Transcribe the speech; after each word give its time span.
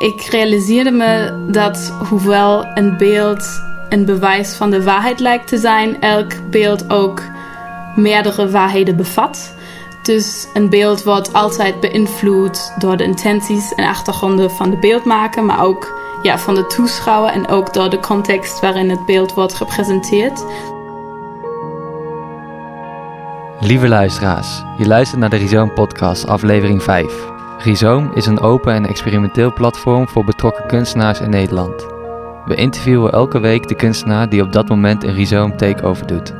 ik 0.00 0.22
realiseerde 0.22 0.90
me 0.90 1.32
dat 1.50 1.92
hoewel 2.08 2.66
een 2.74 2.96
beeld 2.96 3.62
een 3.88 4.04
bewijs 4.04 4.54
van 4.54 4.70
de 4.70 4.82
waarheid 4.82 5.20
lijkt 5.20 5.48
te 5.48 5.58
zijn, 5.58 6.00
elk 6.00 6.50
beeld 6.50 6.90
ook 6.90 7.22
meerdere 7.96 8.50
waarheden 8.50 8.96
bevat. 8.96 9.54
Dus 10.02 10.46
een 10.54 10.68
beeld 10.68 11.02
wordt 11.02 11.32
altijd 11.32 11.80
beïnvloed 11.80 12.72
door 12.78 12.96
de 12.96 13.04
intenties 13.04 13.74
en 13.74 13.84
achtergronden 13.84 14.50
van 14.50 14.70
de 14.70 14.76
beeldmaker, 14.76 15.44
maar 15.44 15.64
ook 15.64 15.92
ja, 16.22 16.38
van 16.38 16.54
de 16.54 16.66
toeschouwer 16.66 17.32
en 17.32 17.48
ook 17.48 17.74
door 17.74 17.90
de 17.90 18.00
context 18.00 18.60
waarin 18.60 18.90
het 18.90 19.06
beeld 19.06 19.34
wordt 19.34 19.54
gepresenteerd. 19.54 20.44
Lieve 23.60 23.88
luisteraars, 23.88 24.62
je 24.78 24.86
luistert 24.86 25.20
naar 25.20 25.30
de 25.30 25.36
Rhizoom 25.36 25.74
Podcast, 25.74 26.26
aflevering 26.26 26.82
5. 26.82 27.38
Rhizoom 27.62 28.10
is 28.14 28.26
een 28.26 28.40
open 28.40 28.72
en 28.72 28.86
experimenteel 28.86 29.52
platform 29.52 30.08
voor 30.08 30.24
betrokken 30.24 30.66
kunstenaars 30.66 31.20
in 31.20 31.30
Nederland. 31.30 31.86
We 32.46 32.54
interviewen 32.54 33.12
elke 33.12 33.40
week 33.40 33.68
de 33.68 33.74
kunstenaar 33.74 34.28
die 34.28 34.42
op 34.42 34.52
dat 34.52 34.68
moment 34.68 35.04
een 35.04 35.14
Rhizoom 35.14 35.56
takeover 35.56 36.06
doet. 36.06 36.34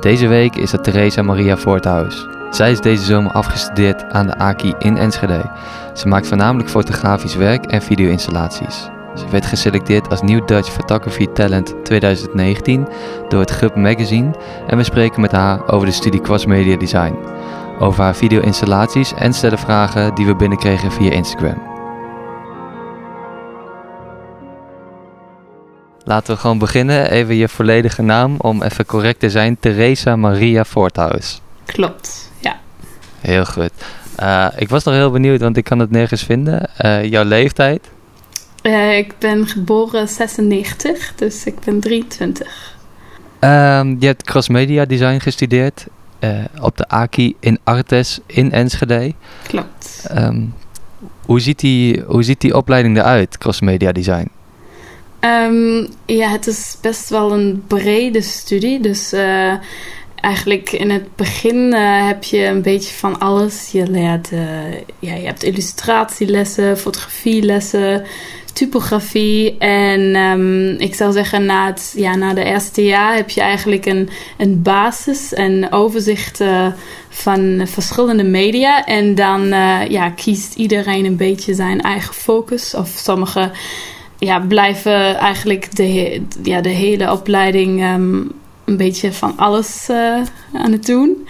Deze 0.00 0.26
week 0.26 0.56
is 0.56 0.70
dat 0.70 0.84
Theresa 0.84 1.22
Maria 1.22 1.56
Voorthuis. 1.56 2.26
Zij 2.50 2.70
is 2.70 2.80
deze 2.80 3.04
zomer 3.04 3.32
afgestudeerd 3.32 4.12
aan 4.12 4.26
de 4.26 4.38
AKI 4.38 4.74
in 4.78 4.96
Enschede. 4.96 5.50
Ze 5.94 6.08
maakt 6.08 6.28
voornamelijk 6.28 6.70
fotografisch 6.70 7.34
werk 7.36 7.66
en 7.66 7.82
video-installaties. 7.82 8.88
Ze 9.14 9.24
werd 9.30 9.46
geselecteerd 9.46 10.10
als 10.10 10.22
New 10.22 10.46
Dutch 10.46 10.70
Photography 10.70 11.26
Talent 11.26 11.74
2019 11.84 12.88
door 13.28 13.40
het 13.40 13.50
GUB 13.50 13.76
Magazine 13.76 14.34
en 14.66 14.76
we 14.76 14.82
spreken 14.82 15.20
met 15.20 15.32
haar 15.32 15.68
over 15.68 15.86
de 15.86 15.92
studie 15.92 16.20
Cross 16.20 16.46
Media 16.46 16.76
Design, 16.76 17.14
over 17.78 18.02
haar 18.02 18.16
video-installaties 18.16 19.14
en 19.14 19.32
stellen 19.32 19.58
vragen 19.58 20.14
die 20.14 20.26
we 20.26 20.36
binnenkregen 20.36 20.92
via 20.92 21.10
Instagram. 21.10 21.62
Laten 26.04 26.34
we 26.34 26.40
gewoon 26.40 26.58
beginnen. 26.58 27.10
Even 27.10 27.34
je 27.34 27.48
volledige 27.48 28.02
naam 28.02 28.34
om 28.38 28.62
even 28.62 28.86
correct 28.86 29.20
te 29.20 29.30
zijn. 29.30 29.56
Theresa 29.60 30.16
Maria 30.16 30.64
Voorthuis. 30.64 31.40
Klopt, 31.64 32.30
ja. 32.38 32.60
Heel 33.20 33.44
goed. 33.44 33.70
Uh, 34.20 34.48
ik 34.56 34.68
was 34.68 34.84
nog 34.84 34.94
heel 34.94 35.10
benieuwd, 35.10 35.40
want 35.40 35.56
ik 35.56 35.64
kan 35.64 35.78
het 35.78 35.90
nergens 35.90 36.22
vinden. 36.22 36.70
Uh, 36.80 37.04
jouw 37.04 37.24
leeftijd? 37.24 37.90
Uh, 38.62 38.96
ik 38.98 39.14
ben 39.18 39.46
geboren 39.46 40.08
96, 40.08 41.12
dus 41.16 41.44
ik 41.44 41.60
ben 41.64 41.80
23. 41.80 42.76
Um, 43.40 43.96
je 44.00 44.06
hebt 44.06 44.22
crossmedia 44.22 44.84
design 44.84 45.18
gestudeerd 45.18 45.86
op 46.60 46.76
de 46.76 46.88
AKI 46.88 47.36
in 47.40 47.58
Artes 47.64 48.20
in 48.26 48.52
Enschede. 48.52 49.14
Klopt. 49.46 50.06
Um, 50.18 50.54
hoe, 51.26 51.40
ziet 51.40 51.60
die, 51.60 52.02
hoe 52.06 52.22
ziet 52.22 52.40
die 52.40 52.56
opleiding 52.56 52.96
eruit, 52.96 53.38
crossmedia 53.38 53.92
design? 53.92 54.30
Um, 55.20 55.88
ja, 56.06 56.30
het 56.30 56.46
is 56.46 56.76
best 56.80 57.08
wel 57.08 57.32
een 57.32 57.64
brede 57.66 58.20
studie. 58.20 58.80
Dus 58.80 59.12
uh, 59.12 59.52
eigenlijk 60.14 60.72
in 60.72 60.90
het 60.90 61.16
begin 61.16 61.56
uh, 61.56 62.06
heb 62.06 62.24
je 62.24 62.44
een 62.44 62.62
beetje 62.62 62.94
van 62.94 63.18
alles. 63.18 63.72
Je 63.72 63.90
leert, 63.90 64.32
uh, 64.32 64.72
ja, 64.98 65.14
je 65.14 65.26
hebt 65.26 65.42
illustratielessen, 65.42 66.78
fotografielessen, 66.78 68.04
typografie. 68.58 69.58
En 69.58 70.16
um, 70.16 70.70
ik 70.78 70.94
zou 70.94 71.12
zeggen, 71.12 71.44
na, 71.44 71.66
het, 71.66 71.94
ja, 71.96 72.16
na 72.16 72.34
de 72.34 72.44
eerste 72.44 72.84
jaar 72.84 73.14
heb 73.14 73.30
je 73.30 73.40
eigenlijk 73.40 73.86
een, 73.86 74.08
een 74.38 74.62
basis 74.62 75.34
en 75.34 75.72
overzicht 75.72 76.42
van 77.08 77.62
verschillende 77.64 78.24
media. 78.24 78.84
En 78.84 79.14
dan 79.14 79.46
ja, 79.88 80.10
kiest 80.10 80.54
iedereen 80.54 81.04
een 81.04 81.16
beetje 81.16 81.54
zijn 81.54 81.80
eigen 81.80 82.14
focus. 82.14 82.74
Of 82.74 82.88
sommige 82.88 83.50
ja, 84.18 84.40
blijven 84.40 85.16
eigenlijk 85.16 85.76
de, 85.76 86.22
ja, 86.42 86.60
de 86.60 86.68
hele 86.68 87.12
opleiding 87.12 87.82
um, 87.82 88.32
een 88.64 88.76
beetje 88.76 89.12
van 89.12 89.32
alles 89.36 89.88
uh, 89.90 90.22
aan 90.52 90.72
het 90.72 90.86
doen. 90.86 91.28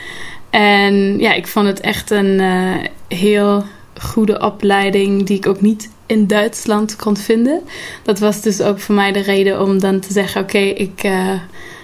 En 0.51 1.19
ja, 1.19 1.33
ik 1.33 1.47
vond 1.47 1.67
het 1.67 1.81
echt 1.81 2.11
een 2.11 2.41
uh, 2.41 2.75
heel 3.09 3.65
goede 4.01 4.41
opleiding 4.41 5.27
die 5.27 5.37
ik 5.37 5.47
ook 5.47 5.61
niet 5.61 5.91
in 6.09 6.27
Duitsland 6.27 6.97
kon 6.97 7.17
vinden. 7.17 7.61
Dat 8.03 8.19
was 8.19 8.41
dus 8.41 8.61
ook 8.61 8.81
voor 8.81 8.95
mij 8.95 9.13
de 9.13 9.21
reden 9.21 9.61
om 9.63 9.81
dan 9.81 10.01
te 10.01 10.13
zeggen: 10.13 10.41
oké, 10.41 10.57
okay, 10.57 10.69
ik 10.69 11.03
uh, 11.05 11.33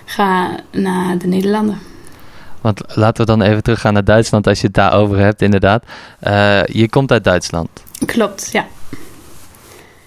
ga 0.05 0.57
naar 0.71 1.19
de 1.19 1.27
Nederlanden. 1.27 1.79
Want 2.61 2.83
laten 2.97 3.27
we 3.27 3.33
dan 3.37 3.43
even 3.43 3.63
teruggaan 3.63 3.93
naar 3.93 4.05
Duitsland 4.05 4.47
als 4.47 4.61
je 4.61 4.67
het 4.67 4.75
daarover 4.75 5.19
hebt, 5.19 5.43
inderdaad. 5.43 5.85
je 6.65 6.87
komt 6.91 7.13
uit 7.13 7.25
Duitsland. 7.25 7.69
Klopt, 8.07 8.49
ja. 8.53 8.67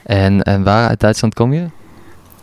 En, 0.04 0.42
en 0.42 0.64
waar 0.64 0.90
uit 0.90 1.00
Duitsland 1.00 1.34
kom 1.34 1.54
je? 1.54 1.66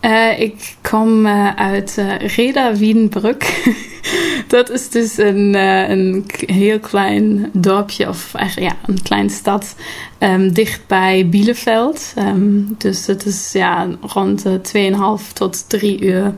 Uh, 0.04 0.40
ik 0.40 0.76
kom 0.82 1.26
uh, 1.26 1.54
uit 1.54 1.96
uh, 1.98 2.18
Reda 2.18 2.76
Wiedenbrück. 2.76 3.72
dat 4.48 4.70
is 4.70 4.90
dus 4.90 5.18
een, 5.18 5.54
een 5.90 6.24
heel 6.46 6.78
klein 6.80 7.50
dorpje, 7.52 8.08
of 8.08 8.34
eigenlijk 8.34 8.72
ja, 8.72 8.78
een 8.86 9.02
kleine 9.02 9.28
stad 9.30 9.74
um, 10.18 10.52
dicht 10.52 10.86
bij 10.86 11.28
Bielefeld. 11.28 12.14
Um, 12.18 12.74
dus 12.78 13.06
het 13.06 13.26
is 13.26 13.52
ja, 13.52 13.88
rond 14.00 14.44
2,5 14.46 15.32
tot 15.32 15.68
3 15.68 16.00
uur 16.00 16.34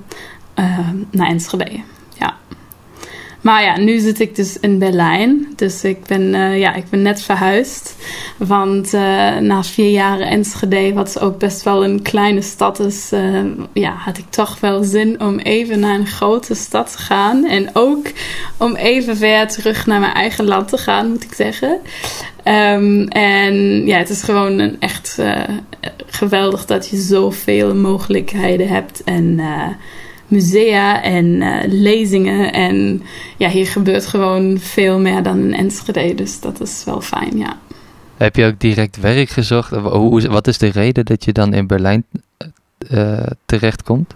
naar 1.10 1.28
Enschede. 1.28 1.81
Maar 3.47 3.62
ja, 3.62 3.79
nu 3.79 3.99
zit 3.99 4.21
ik 4.21 4.37
dus 4.37 4.61
in 4.61 4.79
Berlijn. 4.79 5.53
Dus 5.57 5.84
ik 5.84 6.05
ben, 6.05 6.23
uh, 6.23 6.59
ja, 6.59 6.75
ik 6.75 6.84
ben 6.91 7.03
net 7.03 7.23
verhuisd. 7.23 7.97
Want 8.37 8.95
uh, 8.95 9.37
na 9.37 9.62
vier 9.62 9.91
jaren 9.91 10.27
Enschede, 10.27 10.93
wat 10.93 11.21
ook 11.21 11.39
best 11.39 11.62
wel 11.62 11.85
een 11.85 12.03
kleine 12.03 12.43
stad 12.43 12.81
is, 12.81 13.12
uh, 13.12 13.45
ja, 13.73 13.91
had 13.91 14.19
ik 14.19 14.25
toch 14.31 14.61
wel 14.61 14.83
zin 14.85 15.21
om 15.21 15.39
even 15.39 15.81
naar 15.81 15.95
een 15.95 16.06
grote 16.06 16.55
stad 16.55 16.93
te 16.93 16.99
gaan. 16.99 17.45
En 17.45 17.71
ook 17.73 18.06
om 18.56 18.77
even 18.77 19.17
ver 19.17 19.49
terug 19.49 19.87
naar 19.87 20.01
mijn 20.01 20.15
eigen 20.15 20.45
land 20.45 20.69
te 20.69 20.79
gaan, 20.79 21.09
moet 21.09 21.25
ik 21.25 21.35
zeggen. 21.35 21.79
Um, 22.45 23.09
en 23.09 23.87
ja, 23.87 23.99
het 23.99 24.09
is 24.09 24.23
gewoon 24.23 24.59
een 24.59 24.77
echt 24.81 25.19
geweldig 26.06 26.65
dat 26.65 26.89
je 26.89 26.97
zoveel 26.97 27.75
mogelijkheden 27.75 28.69
hebt. 28.69 29.05
En 29.05 29.41
musea 30.28 31.03
en 31.03 31.26
uh, 31.26 31.59
lezingen. 31.66 32.53
En 32.53 33.03
ja, 33.37 33.48
hier 33.48 33.66
gebeurt 33.66 34.06
gewoon 34.06 34.59
veel 34.59 34.98
meer 34.98 35.22
dan 35.22 35.38
in 35.38 35.54
Enschede. 35.54 36.14
Dus 36.14 36.41
dat 36.41 36.60
is 36.60 36.82
wel 36.84 37.00
fijn, 37.00 37.38
ja. 37.38 37.59
Heb 38.16 38.37
je 38.37 38.47
ook 38.47 38.60
direct 38.60 39.00
werk 39.00 39.28
gezocht? 39.28 39.70
Hoe, 39.70 40.28
wat 40.28 40.47
is 40.47 40.59
de 40.59 40.70
reden 40.70 41.04
dat 41.04 41.25
je 41.25 41.32
dan 41.32 41.54
in 41.54 41.66
Berlijn 41.66 42.04
uh, 42.92 43.19
terechtkomt? 43.47 44.14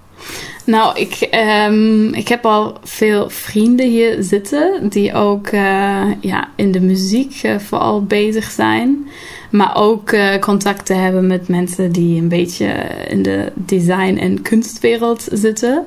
Nou, 0.64 0.98
ik, 0.98 1.28
um, 1.68 2.14
ik 2.14 2.28
heb 2.28 2.44
al 2.44 2.78
veel 2.82 3.30
vrienden 3.30 3.88
hier 3.88 4.22
zitten 4.22 4.88
die 4.88 5.14
ook 5.14 5.50
uh, 5.50 6.02
ja, 6.20 6.48
in 6.56 6.72
de 6.72 6.80
muziek 6.80 7.42
vooral 7.58 8.04
bezig 8.04 8.50
zijn. 8.50 9.08
Maar 9.50 9.76
ook 9.76 10.12
uh, 10.12 10.38
contacten 10.38 11.02
hebben 11.02 11.26
met 11.26 11.48
mensen 11.48 11.92
die 11.92 12.20
een 12.20 12.28
beetje 12.28 12.66
in 13.08 13.22
de 13.22 13.52
design- 13.54 14.18
en 14.18 14.42
kunstwereld 14.42 15.28
zitten. 15.32 15.86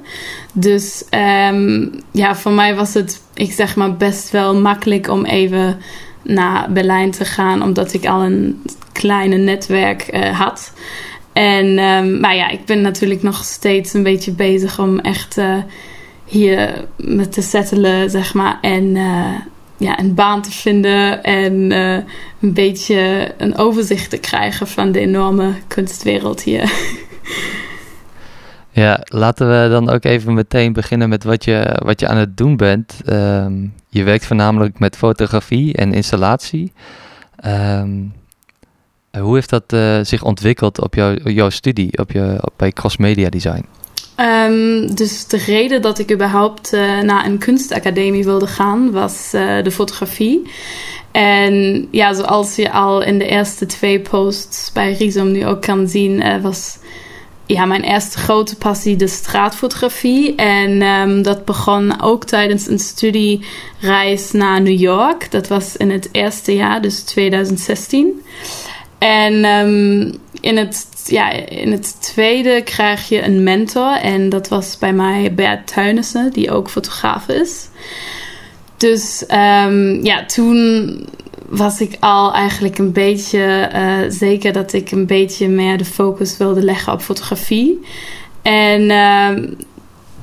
Dus 0.54 1.04
um, 1.50 1.92
ja, 2.12 2.36
voor 2.36 2.52
mij 2.52 2.76
was 2.76 2.94
het, 2.94 3.22
ik 3.34 3.52
zeg 3.52 3.76
maar, 3.76 3.98
best 3.98 4.30
wel 4.30 4.56
makkelijk 4.56 5.10
om 5.10 5.26
even 5.26 5.78
naar 6.22 6.72
Berlijn 6.72 7.12
te 7.12 7.26
gaan, 7.26 7.64
omdat 7.64 7.94
ik 7.94 8.06
al 8.06 8.22
een 8.22 8.62
kleine 8.92 9.38
netwerk 9.38 10.10
uh, 10.14 10.40
had. 10.40 10.74
En, 11.34 11.80
um, 11.80 12.20
maar 12.20 12.36
ja, 12.36 12.50
ik 12.50 12.66
ben 12.66 12.82
natuurlijk 12.82 13.24
nog 13.24 13.44
steeds 13.44 13.94
een 13.94 14.04
beetje 14.04 14.32
bezig 14.32 14.80
om 14.80 15.00
echt 15.00 15.38
uh, 15.38 15.56
hier 16.26 16.86
me 16.98 17.30
te 17.30 17.42
settelen, 17.42 18.10
zeg 18.10 18.34
maar. 18.34 18.58
En 18.62 18.96
ja, 19.78 20.00
een 20.00 20.14
baan 20.14 20.42
te 20.42 20.52
vinden 20.52 21.24
en 21.24 21.72
uh, 21.72 21.98
een 22.40 22.54
beetje 22.54 23.34
een 23.38 23.58
overzicht 23.58 24.10
te 24.10 24.18
krijgen 24.18 24.68
van 24.68 24.92
de 24.92 25.00
enorme 25.00 25.54
kunstwereld 25.68 26.42
hier. 26.42 26.72
Ja, 28.72 29.00
laten 29.04 29.50
we 29.50 29.70
dan 29.70 29.90
ook 29.90 30.04
even 30.04 30.34
meteen 30.34 30.74
beginnen 30.74 31.10
met 31.10 31.24
wat 31.24 31.46
je, 31.46 31.80
wat 31.84 32.00
je 32.00 32.08
aan 32.08 32.18
het 32.18 32.38
doen 32.38 32.58
bent. 32.58 33.02
Um, 33.06 33.74
je 33.90 34.04
werkt 34.04 34.26
voornamelijk 34.26 34.80
met 34.80 34.98
fotografie 34.98 35.74
en 35.74 35.94
installatie. 35.94 36.72
Um, 37.46 38.14
hoe 39.20 39.34
heeft 39.36 39.50
dat 39.50 39.74
uh, 39.74 40.00
zich 40.02 40.24
ontwikkeld 40.24 40.82
op 40.82 40.94
jouw, 40.94 41.14
jouw 41.14 41.50
studie 41.50 41.98
op 41.98 42.12
je, 42.12 42.38
op, 42.42 42.54
bij 42.56 42.72
Cross 42.72 42.98
Media 42.98 43.30
Design? 43.30 43.66
Um, 44.18 44.96
dus 44.96 45.28
de 45.28 45.38
reden 45.38 45.82
dat 45.82 46.00
ik 46.00 46.12
überhaupt 46.12 46.74
uh, 46.74 47.00
naar 47.00 47.26
een 47.26 47.38
kunstacademie 47.38 48.24
wilde 48.24 48.48
gaan, 48.48 48.92
was 48.92 49.32
uh, 49.36 49.64
de 49.64 49.72
fotografie. 49.72 50.42
En 51.12 51.88
ja, 51.92 52.14
zoals 52.14 52.56
je 52.56 52.72
al 52.72 53.02
in 53.04 53.18
de 53.18 53.28
eerste 53.28 53.66
twee 53.66 54.00
posts 54.00 54.72
bij 54.72 54.94
Rhizom 54.94 55.32
nu 55.32 55.46
ook 55.46 55.62
kan 55.62 55.88
zien, 55.88 56.42
was 56.42 56.78
ja, 57.46 57.66
mijn 57.66 57.84
eerste 57.84 58.18
grote 58.18 58.56
passie 58.56 58.96
de 58.96 59.08
straatfotografie. 59.08 60.36
En 60.36 60.82
ehm, 60.82 61.22
dat 61.22 61.46
begon 61.46 62.02
ook 62.02 62.26
tijdens 62.26 62.68
een 62.68 62.80
studiereis 62.80 64.32
naar 64.32 64.62
New 64.62 64.80
York. 64.80 65.32
Dat 65.32 65.48
was 65.48 65.78
in 65.78 65.92
het 65.92 66.10
eerste 66.12 66.56
jaar, 66.56 66.82
dus 66.82 67.02
2016. 67.02 68.22
En 68.98 69.44
ehm, 69.44 70.14
in, 70.42 70.58
het, 70.58 70.88
ja, 71.06 71.32
in 71.32 71.72
het 71.72 72.02
tweede 72.02 72.62
krijg 72.64 73.10
je 73.10 73.24
een 73.24 73.44
mentor. 73.44 73.96
En 73.96 74.30
dat 74.30 74.48
was 74.48 74.78
bij 74.78 74.94
mij 74.94 75.34
Bert 75.34 75.68
Tuinissen, 75.68 76.32
die 76.32 76.52
ook 76.52 76.70
fotograaf 76.70 77.28
is. 77.28 77.68
Dus 78.78 79.24
um, 79.32 80.04
ja, 80.06 80.26
toen 80.26 81.08
was 81.48 81.82
ik 81.82 81.98
al 82.00 82.34
eigenlijk 82.34 82.78
een 82.78 82.92
beetje 82.92 83.70
uh, 83.74 83.98
zeker 84.08 84.54
dat 84.54 84.74
ik 84.74 84.92
een 84.92 85.06
beetje 85.06 85.48
meer 85.48 85.78
de 85.78 85.86
focus 85.86 86.38
wilde 86.38 86.64
leggen 86.64 86.94
op 86.94 87.02
fotografie. 87.02 87.80
En 88.42 88.92
um, 88.92 89.56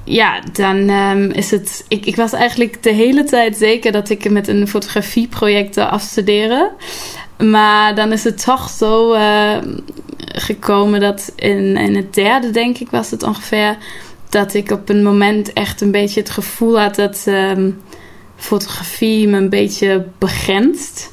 ja, 0.05 0.41
dan 0.53 0.89
um, 0.89 1.31
is 1.31 1.51
het. 1.51 1.85
Ik, 1.89 2.07
ik 2.07 2.17
was 2.17 2.33
eigenlijk 2.33 2.83
de 2.83 2.93
hele 2.93 3.25
tijd 3.25 3.57
zeker 3.57 3.93
dat 3.93 4.11
ik 4.11 4.31
met 4.31 4.49
een 4.49 4.69
fotografieproject 4.69 5.75
zou 5.75 5.91
afstuderen. 5.91 6.71
Maar 7.39 7.95
dan 7.95 8.13
is 8.13 8.25
het 8.25 8.45
toch 8.45 8.71
zo 8.71 9.15
gekomen 10.27 11.01
dat 11.01 11.33
in, 11.37 11.77
in 11.77 11.97
het 11.97 12.15
derde, 12.15 12.51
denk 12.51 12.79
ik, 12.79 12.91
was 12.91 13.11
het 13.11 13.23
ongeveer. 13.23 13.77
Dat 14.29 14.55
ik 14.55 14.71
op 14.71 14.89
een 14.89 15.03
moment 15.03 15.53
echt 15.53 15.81
een 15.81 15.91
beetje 15.91 16.21
het 16.21 16.31
gevoel 16.31 16.81
had 16.81 16.95
dat 16.95 17.25
um, 17.29 17.81
fotografie 18.37 19.29
me 19.29 19.37
een 19.37 19.49
beetje 19.49 20.07
begrenst. 20.19 21.13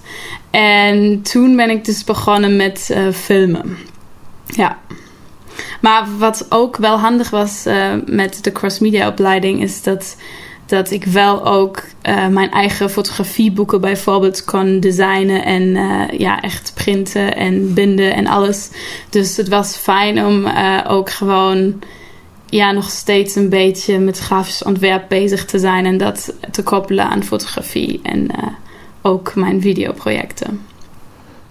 En 0.49 1.21
toen 1.21 1.55
ben 1.55 1.69
ik 1.69 1.85
dus 1.85 2.03
begonnen 2.03 2.55
met 2.55 2.89
uh, 2.91 3.11
filmen. 3.11 3.77
Ja. 4.45 4.79
Maar 5.81 6.07
wat 6.17 6.45
ook 6.49 6.77
wel 6.77 6.99
handig 6.99 7.29
was 7.29 7.65
uh, 7.67 7.93
met 8.05 8.43
de 8.43 8.51
crossmedia 8.51 9.07
opleiding 9.07 9.61
is 9.61 9.83
dat, 9.83 10.15
dat 10.67 10.91
ik 10.91 11.03
wel 11.03 11.45
ook 11.45 11.83
uh, 12.03 12.27
mijn 12.27 12.51
eigen 12.51 12.89
fotografieboeken 12.89 13.81
bijvoorbeeld 13.81 14.45
kon 14.45 14.79
designen 14.79 15.45
en 15.45 15.75
ja, 16.17 16.41
echt 16.41 16.71
printen 16.75 17.35
en 17.35 17.73
binden 17.73 18.13
en 18.13 18.27
alles. 18.27 18.69
Dus 19.09 19.37
het 19.37 19.47
was 19.47 19.77
fijn 19.77 20.25
om 20.25 20.47
ook 20.87 21.09
gewoon 21.09 21.79
ja, 22.45 22.71
nog 22.71 22.89
steeds 22.89 23.35
een 23.35 23.49
beetje 23.49 23.99
met 23.99 24.19
grafisch 24.19 24.63
ontwerp 24.63 25.09
bezig 25.09 25.45
te 25.45 25.59
zijn 25.59 25.85
en 25.85 25.97
dat 25.97 26.33
te 26.51 26.63
koppelen 26.63 27.09
aan 27.09 27.23
fotografie 27.23 27.99
en 28.03 28.27
ook 29.01 29.35
mijn 29.35 29.61
videoprojecten. 29.61 30.61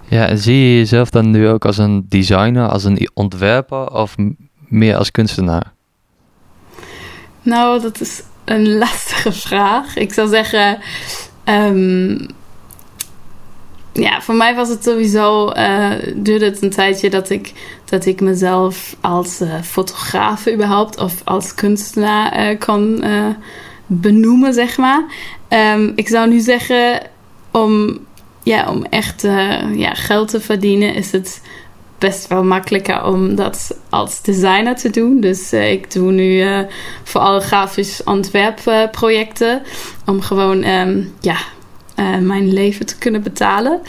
Ja, 0.08 0.26
en 0.26 0.38
zie 0.38 0.56
je 0.56 0.76
jezelf 0.76 1.10
dan 1.10 1.30
nu 1.30 1.48
ook 1.48 1.64
als 1.64 1.78
een 1.78 2.06
designer, 2.08 2.68
als 2.68 2.84
een 2.84 3.10
ontwerper 3.14 3.92
of 3.92 4.14
meer 4.68 4.96
als 4.96 5.10
kunstenaar? 5.10 5.72
Nou, 7.42 7.80
dat 7.80 8.00
is 8.00 8.22
een 8.46 8.78
lastige 8.78 9.32
vraag. 9.32 9.96
Ik 9.96 10.12
zou 10.12 10.28
zeggen, 10.28 10.78
um, 11.44 12.26
ja, 13.92 14.20
voor 14.20 14.34
mij 14.34 14.54
was 14.54 14.68
het 14.68 14.84
sowieso, 14.84 15.52
uh, 15.52 15.90
duurde 16.14 16.44
het 16.44 16.62
een 16.62 16.70
tijdje 16.70 17.10
dat 17.10 17.30
ik, 17.30 17.52
dat 17.84 18.06
ik 18.06 18.20
mezelf 18.20 18.96
als 19.00 19.40
uh, 19.40 19.60
fotograaf 19.62 20.48
überhaupt 20.48 20.98
of 20.98 21.14
als 21.24 21.54
kunstenaar 21.54 22.50
uh, 22.50 22.58
kon 22.58 23.04
benoemen, 23.86 24.54
zeg 24.54 24.76
maar. 24.76 25.04
Um, 25.48 25.92
ik 25.94 26.08
zou 26.08 26.28
nu 26.28 26.40
zeggen, 26.40 27.00
om, 27.50 27.98
ja, 28.42 28.70
om 28.70 28.84
echt 28.84 29.22
ja, 29.74 29.94
geld 29.94 30.28
te 30.28 30.40
verdienen 30.40 30.94
is 30.94 31.12
het 31.12 31.40
best 31.98 32.26
wel 32.26 32.44
makkelijker 32.44 33.04
om 33.04 33.34
dat 33.34 33.78
als 33.88 34.22
designer 34.22 34.76
te 34.76 34.90
doen. 34.90 35.20
Dus 35.20 35.52
uh, 35.52 35.72
ik 35.72 35.92
doe 35.92 36.12
nu 36.12 36.44
uh, 36.44 36.60
vooral 37.02 37.40
grafisch 37.40 38.04
ontwerpprojecten 38.04 39.62
om 40.06 40.20
gewoon 40.20 40.64
um, 40.64 41.14
ja, 41.20 41.36
mijn 42.20 42.52
leven 42.52 42.86
te 42.86 42.98
kunnen 42.98 43.22
betalen. 43.22 43.80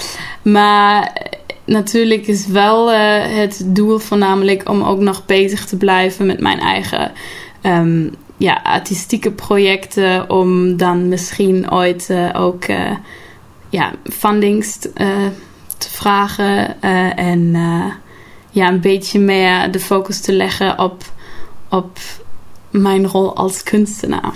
Maar 0.41 1.21
natuurlijk 1.65 2.27
is 2.27 2.47
wel 2.47 2.91
het 2.91 3.63
doel 3.65 3.99
voornamelijk 3.99 4.69
om 4.69 4.83
ook 4.83 4.99
nog 4.99 5.25
bezig 5.25 5.65
te 5.65 5.77
blijven 5.77 6.25
met 6.25 6.39
mijn 6.39 6.59
eigen 6.59 7.11
um, 7.61 8.13
ja, 8.37 8.59
artistieke 8.63 9.31
projecten. 9.31 10.29
Om 10.29 10.77
dan 10.77 11.07
misschien 11.07 11.71
ooit 11.71 12.13
ook 12.33 12.63
ja, 13.69 13.91
fundings 14.03 14.79
te 15.77 15.89
vragen 15.89 16.75
uh, 16.83 17.19
en 17.19 17.39
uh, 17.39 17.85
ja, 18.49 18.67
een 18.67 18.81
beetje 18.81 19.19
meer 19.19 19.71
de 19.71 19.79
focus 19.79 20.21
te 20.21 20.33
leggen 20.33 20.79
op, 20.79 21.03
op 21.69 21.99
mijn 22.69 23.07
rol 23.07 23.35
als 23.35 23.63
kunstenaar. 23.63 24.33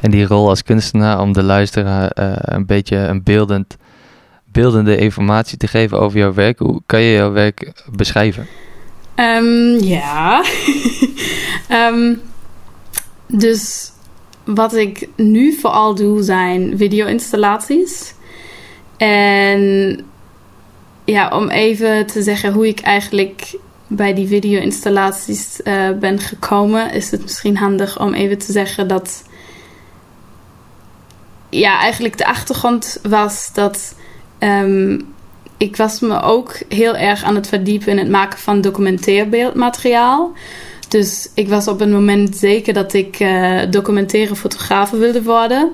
En 0.00 0.10
die 0.10 0.26
rol 0.26 0.48
als 0.48 0.62
kunstenaar 0.62 1.20
om 1.20 1.32
de 1.32 1.42
luisteraar 1.42 2.10
een 2.42 2.66
beetje 2.66 2.96
een 2.96 3.22
beeldend, 3.22 3.76
beeldende 4.52 4.96
informatie 4.96 5.58
te 5.58 5.66
geven 5.66 6.00
over 6.00 6.18
jouw 6.18 6.34
werk. 6.34 6.58
Hoe 6.58 6.82
kan 6.86 7.00
je 7.00 7.12
jouw 7.12 7.32
werk 7.32 7.72
beschrijven? 7.90 8.46
Um, 9.16 9.78
ja. 9.78 10.44
um, 11.70 12.20
dus 13.44 13.92
wat 14.44 14.74
ik 14.74 15.08
nu 15.16 15.52
vooral 15.52 15.94
doe 15.94 16.22
zijn 16.22 16.76
video-installaties. 16.76 18.14
En 18.96 20.00
ja, 21.10 21.28
om 21.28 21.48
even 21.48 22.06
te 22.06 22.22
zeggen 22.22 22.52
hoe 22.52 22.66
ik 22.66 22.80
eigenlijk 22.80 23.58
bij 23.86 24.14
die 24.14 24.26
video-installaties 24.26 25.60
uh, 25.64 25.90
ben 25.90 26.18
gekomen, 26.18 26.92
is 26.92 27.10
het 27.10 27.22
misschien 27.22 27.56
handig 27.56 28.00
om 28.00 28.14
even 28.14 28.38
te 28.38 28.52
zeggen 28.52 28.88
dat. 28.88 29.24
Ja, 31.48 31.80
eigenlijk 31.80 32.18
de 32.18 32.26
achtergrond 32.26 32.98
was 33.02 33.50
dat. 33.52 33.94
Um, 34.38 35.14
ik 35.56 35.76
was 35.76 36.00
me 36.00 36.22
ook 36.22 36.60
heel 36.68 36.96
erg 36.96 37.22
aan 37.22 37.34
het 37.34 37.48
verdiepen 37.48 37.88
in 37.88 37.98
het 37.98 38.08
maken 38.08 38.38
van 38.38 38.60
documentairbeeldmateriaal. 38.60 40.32
Dus 40.88 41.30
ik 41.34 41.48
was 41.48 41.68
op 41.68 41.80
een 41.80 41.92
moment 41.92 42.36
zeker 42.36 42.72
dat 42.72 42.92
ik 42.92 43.20
uh, 43.20 43.60
documentaire 43.70 44.36
fotograaf 44.36 44.90
wilde 44.90 45.22
worden. 45.22 45.72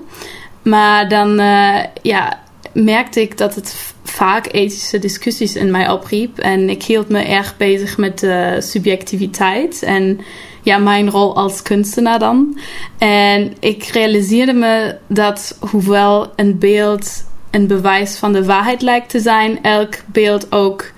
Maar 0.62 1.08
dan, 1.08 1.40
uh, 1.40 1.84
ja, 2.02 2.43
merkte 2.74 3.20
ik 3.20 3.38
dat 3.38 3.54
het 3.54 3.94
vaak 4.04 4.46
ethische 4.52 4.98
discussies 4.98 5.56
in 5.56 5.70
mij 5.70 5.90
opriep. 5.90 6.38
En 6.38 6.70
ik 6.70 6.82
hield 6.82 7.08
me 7.08 7.18
erg 7.18 7.56
bezig 7.56 7.98
met 7.98 8.18
de 8.18 8.56
subjectiviteit 8.60 9.82
en 9.82 10.20
ja, 10.62 10.78
mijn 10.78 11.10
rol 11.10 11.36
als 11.36 11.62
kunstenaar 11.62 12.18
dan. 12.18 12.58
En 12.98 13.54
ik 13.60 13.84
realiseerde 13.84 14.52
me 14.52 14.96
dat 15.08 15.58
hoewel 15.60 16.32
een 16.36 16.58
beeld 16.58 17.24
een 17.54 17.66
bewijs 17.66 18.16
van 18.16 18.32
de 18.32 18.44
waarheid 18.44 18.82
lijkt 18.82 19.10
te 19.10 19.20
zijn, 19.20 19.62
elk 19.62 19.94
beeld 20.06 20.52
ook 20.52 20.92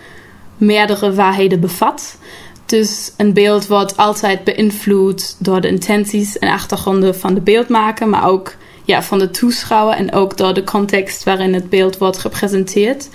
meerdere 0.56 1.14
waarheden 1.14 1.60
bevat. 1.60 2.18
Dus 2.66 3.12
een 3.16 3.32
beeld 3.32 3.66
wordt 3.66 3.96
altijd 3.96 4.44
beïnvloed 4.44 5.36
door 5.38 5.60
de 5.60 5.68
intenties 5.68 6.38
en 6.38 6.48
achtergronden 6.48 7.14
van 7.14 7.34
de 7.34 7.40
beeldmaker, 7.40 8.08
maar 8.08 8.28
ook 8.28 8.54
ja, 8.86 9.02
van 9.02 9.18
de 9.18 9.30
toeschouwer 9.30 9.96
en 9.96 10.12
ook 10.12 10.36
door 10.36 10.54
de 10.54 10.64
context 10.64 11.24
waarin 11.24 11.54
het 11.54 11.70
beeld 11.70 11.98
wordt 11.98 12.18
gepresenteerd. 12.18 13.08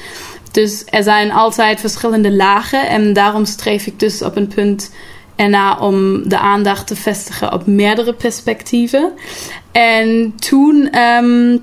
Dus 0.52 0.84
er 0.86 1.04
zijn 1.04 1.32
altijd 1.32 1.80
verschillende 1.80 2.32
lagen 2.32 2.90
en 2.90 3.14
daarom 3.14 3.46
streef 3.46 3.86
ik 3.86 4.00
dus 4.00 4.22
op 4.22 4.36
een 4.36 4.48
punt 4.48 4.92
erna 5.36 5.78
om 5.78 6.30
de 6.30 6.38
aandacht 6.38 6.88
te 6.88 6.96
vestigen 6.96 7.54
op 7.54 7.66
meerdere 7.66 8.14
perspectieven. 8.14 9.12
En 9.72 10.34
toen 10.36 11.00
um, 11.00 11.62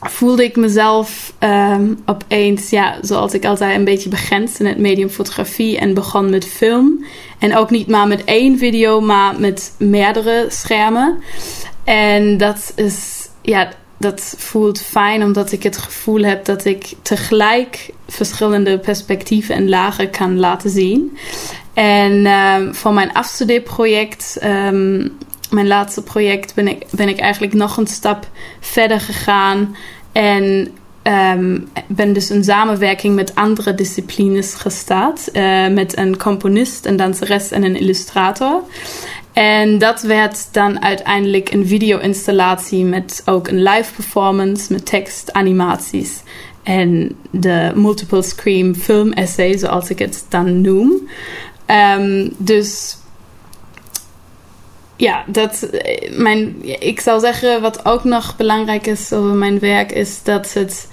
voelde 0.00 0.44
ik 0.44 0.56
mezelf 0.56 1.32
um, 1.40 2.02
opeens, 2.06 2.70
ja, 2.70 2.96
zoals 3.00 3.34
ik 3.34 3.44
altijd 3.44 3.76
een 3.76 3.84
beetje 3.84 4.08
begrensd 4.08 4.60
in 4.60 4.66
het 4.66 4.78
medium 4.78 5.08
fotografie 5.08 5.78
en 5.78 5.94
begon 5.94 6.30
met 6.30 6.46
film. 6.46 7.04
En 7.38 7.56
ook 7.56 7.70
niet 7.70 7.86
maar 7.86 8.06
met 8.06 8.24
één 8.24 8.58
video, 8.58 9.00
maar 9.00 9.40
met 9.40 9.74
meerdere 9.78 10.46
schermen. 10.48 11.22
En 11.84 12.36
dat 12.36 12.72
is 12.74 13.25
ja, 13.46 13.68
dat 13.98 14.34
voelt 14.38 14.80
fijn 14.80 15.22
omdat 15.22 15.52
ik 15.52 15.62
het 15.62 15.76
gevoel 15.76 16.22
heb 16.22 16.44
dat 16.44 16.64
ik 16.64 16.92
tegelijk 17.02 17.90
verschillende 18.08 18.78
perspectieven 18.78 19.54
en 19.54 19.68
lagen 19.68 20.10
kan 20.10 20.38
laten 20.38 20.70
zien. 20.70 21.18
En 21.74 22.12
uh, 22.12 22.72
voor 22.72 22.92
mijn 22.92 23.12
afstudeerproject, 23.12 24.38
um, 24.44 25.16
mijn 25.50 25.66
laatste 25.66 26.02
project, 26.02 26.54
ben 26.54 26.68
ik, 26.68 26.86
ben 26.90 27.08
ik 27.08 27.18
eigenlijk 27.18 27.52
nog 27.54 27.76
een 27.76 27.86
stap 27.86 28.28
verder 28.60 29.00
gegaan. 29.00 29.76
En 30.12 30.68
um, 31.02 31.68
ben 31.86 32.12
dus 32.12 32.30
een 32.30 32.44
samenwerking 32.44 33.14
met 33.14 33.34
andere 33.34 33.74
disciplines 33.74 34.54
gestart. 34.54 35.28
Uh, 35.32 35.68
met 35.68 35.96
een 35.96 36.16
componist, 36.16 36.86
een 36.86 36.96
danseres 36.96 37.50
en 37.50 37.62
een 37.64 37.76
illustrator. 37.76 38.62
En 39.36 39.78
dat 39.78 40.02
werd 40.02 40.48
dan 40.52 40.82
uiteindelijk 40.82 41.52
een 41.52 41.66
video-installatie 41.66 42.84
met 42.84 43.22
ook 43.24 43.48
een 43.48 43.62
live 43.62 43.94
performance 43.94 44.72
met 44.72 44.86
tekst, 44.86 45.32
animaties 45.32 46.22
en 46.62 47.16
de 47.30 47.72
multiple 47.74 48.22
screen 48.22 48.76
film 48.76 49.12
essay, 49.12 49.58
zoals 49.58 49.90
ik 49.90 49.98
het 49.98 50.26
dan 50.28 50.60
noem. 50.60 51.08
Um, 51.98 52.34
dus 52.36 52.96
ja, 54.96 55.24
dat 55.26 55.68
mijn, 56.10 56.56
ik 56.80 57.00
zou 57.00 57.20
zeggen, 57.20 57.60
wat 57.60 57.84
ook 57.84 58.04
nog 58.04 58.36
belangrijk 58.36 58.86
is 58.86 59.12
over 59.12 59.34
mijn 59.34 59.58
werk, 59.58 59.92
is 59.92 60.22
dat 60.22 60.52
het 60.52 60.88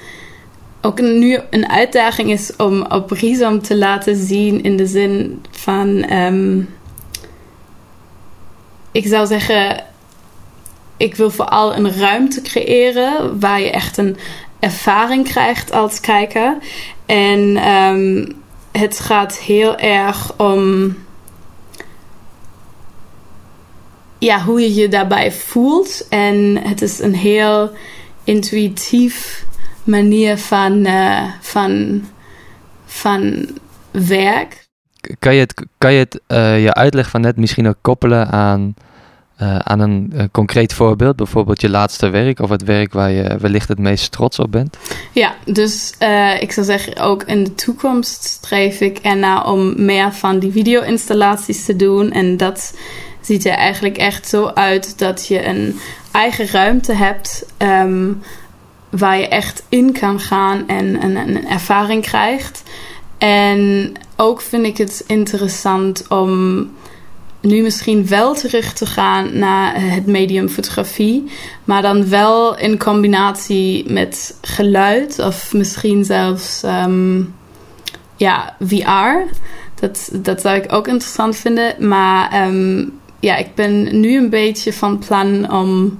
ook 0.82 1.02
nu 1.02 1.40
een 1.50 1.70
uitdaging 1.70 2.32
is 2.32 2.56
om 2.56 2.82
op 2.82 3.12
Rhizome 3.12 3.62
te 3.62 3.78
laten 3.78 4.16
zien 4.16 4.64
in 4.64 4.78
de 4.78 4.88
zin 4.88 5.42
van, 5.52 6.04
ehm, 6.04 6.62
ik 8.94 9.08
zou 9.08 9.28
zeggen, 9.28 9.84
ik 10.98 11.16
wil 11.16 11.32
vooral 11.32 11.76
een 11.76 11.98
ruimte 11.98 12.42
creëren 12.42 13.40
waar 13.40 13.62
je 13.62 13.72
echt 13.72 13.98
een 13.98 14.18
ervaring 14.60 15.24
krijgt 15.24 15.72
als 15.72 16.00
kijker. 16.00 16.58
En 17.06 17.58
ehm, 17.58 18.32
het 18.72 19.00
gaat 19.00 19.38
heel 19.38 19.78
erg 19.78 20.38
om 20.38 20.96
ja, 24.18 24.44
hoe 24.44 24.62
je 24.62 24.74
je 24.74 24.88
daarbij 24.88 25.32
voelt. 25.32 26.08
En 26.10 26.58
het 26.64 26.82
is 26.82 27.00
een 27.00 27.16
heel 27.16 27.72
intuïtief 28.24 29.46
manier 29.84 30.38
van, 30.38 30.86
uh, 30.88 31.24
van, 31.42 32.04
van 32.86 33.48
werk. 33.92 34.63
Kan 35.20 35.34
je 35.34 35.40
het, 35.40 35.66
kan 35.78 35.94
je, 35.94 36.00
het 36.00 36.20
uh, 36.28 36.64
je 36.64 36.74
uitleg 36.74 37.10
van 37.10 37.22
net 37.22 37.38
misschien 37.38 37.68
ook 37.68 37.78
koppelen 37.82 38.28
aan, 38.28 38.76
uh, 39.42 39.58
aan 39.58 39.80
een, 39.80 40.12
een, 40.16 40.32
concreet 40.32 40.74
voorbeeld? 40.74 41.16
Bijvoorbeeld 41.16 41.62
je 41.62 41.70
laatste 41.70 42.10
werk 42.10 42.40
of 42.40 42.50
het 42.50 42.64
werk 42.64 42.94
waar 42.94 43.12
je 43.12 43.38
wellicht 43.40 43.68
het 43.68 43.80
meest 43.80 44.12
trots 44.12 44.40
op 44.40 44.52
bent? 44.52 44.78
Ja, 45.12 45.36
dus 45.46 45.94
ik 46.40 46.52
zou 46.52 46.66
zeggen 46.66 46.98
ook 46.98 47.24
in 47.24 47.44
de 47.44 47.56
toekomst 47.56 48.24
streef 48.24 48.80
ik 48.80 48.98
ernaar 48.98 49.48
om 49.48 49.86
meer 49.86 50.14
van 50.14 50.40
die 50.40 50.52
video-installaties 50.52 51.66
te 51.66 51.76
doen. 51.76 52.12
En 52.12 52.38
dat 52.38 52.74
ziet 53.22 53.46
er 53.46 53.54
eigenlijk 53.54 53.98
echt 53.98 54.28
zo 54.28 54.46
uit 54.46 55.00
dat 55.00 55.28
je 55.28 55.46
een 55.46 55.80
eigen 56.12 56.48
ruimte 56.48 56.94
hebt 56.94 57.46
um, 57.58 58.22
waar 58.90 59.18
je 59.18 59.28
echt 59.28 59.64
in 59.70 59.92
kan 59.92 60.20
gaan 60.20 60.68
en 60.68 61.04
een, 61.04 61.16
een 61.16 61.48
ervaring 61.48 62.02
krijgt. 62.02 62.64
En 63.24 63.92
ook 64.16 64.42
vind 64.42 64.66
ik 64.66 64.78
het 64.78 65.04
interessant 65.08 66.08
om 66.08 66.70
nu 67.42 67.62
misschien 67.62 68.08
wel 68.08 68.34
terug 68.34 68.74
te 68.74 68.86
gaan 68.86 69.38
naar 69.38 69.74
het 69.82 70.06
medium 70.06 70.50
fotografie, 70.50 71.24
maar 71.64 71.82
dan 71.82 72.10
wel 72.10 72.58
in 72.58 72.78
combinatie 72.78 73.92
met 73.92 74.38
geluid 74.42 75.20
of 75.20 75.54
misschien 75.54 76.06
zelfs 76.06 76.64
um, 76.64 77.36
ja, 78.16 78.56
VR. 78.60 79.36
Dat, 79.80 80.10
dat 80.14 80.42
zou 80.42 80.58
ik 80.58 80.74
ook 80.74 80.88
interessant 80.88 81.36
vinden. 81.36 81.88
Maar 81.88 82.48
um, 82.48 83.00
ja, 83.20 83.36
ik 83.36 83.56
ben 83.56 84.00
nu 84.00 84.18
een 84.18 84.30
beetje 84.30 84.74
van 84.74 85.00
plan 85.00 85.52
om 85.52 86.00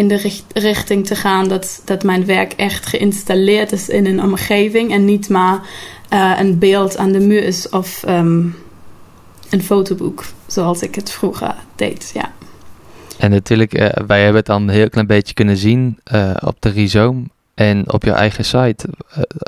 in 0.00 0.08
de 0.08 0.40
richting 0.52 1.06
te 1.06 1.14
gaan 1.14 1.48
dat, 1.48 1.82
dat 1.84 2.02
mijn 2.02 2.26
werk 2.26 2.52
echt 2.52 2.86
geïnstalleerd 2.86 3.72
is 3.72 3.88
in 3.88 4.06
een 4.06 4.22
omgeving 4.22 4.92
en 4.92 5.04
niet 5.04 5.28
maar 5.28 5.60
uh, 6.12 6.36
een 6.38 6.58
beeld 6.58 6.96
aan 6.96 7.12
de 7.12 7.20
muur 7.20 7.42
is 7.42 7.68
of 7.68 8.04
um, 8.08 8.56
een 9.50 9.62
fotoboek, 9.62 10.24
zoals 10.46 10.82
ik 10.82 10.94
het 10.94 11.10
vroeger 11.10 11.54
deed. 11.76 12.10
Ja. 12.14 12.32
En 13.18 13.30
natuurlijk, 13.30 13.78
uh, 13.78 13.88
wij 14.06 14.18
hebben 14.18 14.36
het 14.36 14.46
dan 14.46 14.62
een 14.62 14.74
heel 14.74 14.88
klein 14.88 15.06
beetje 15.06 15.34
kunnen 15.34 15.56
zien 15.56 15.98
uh, 16.12 16.30
op 16.44 16.56
de 16.58 16.70
Rhizome 16.70 17.22
en 17.54 17.92
op 17.92 18.04
je 18.04 18.12
eigen 18.12 18.44
site. 18.44 18.88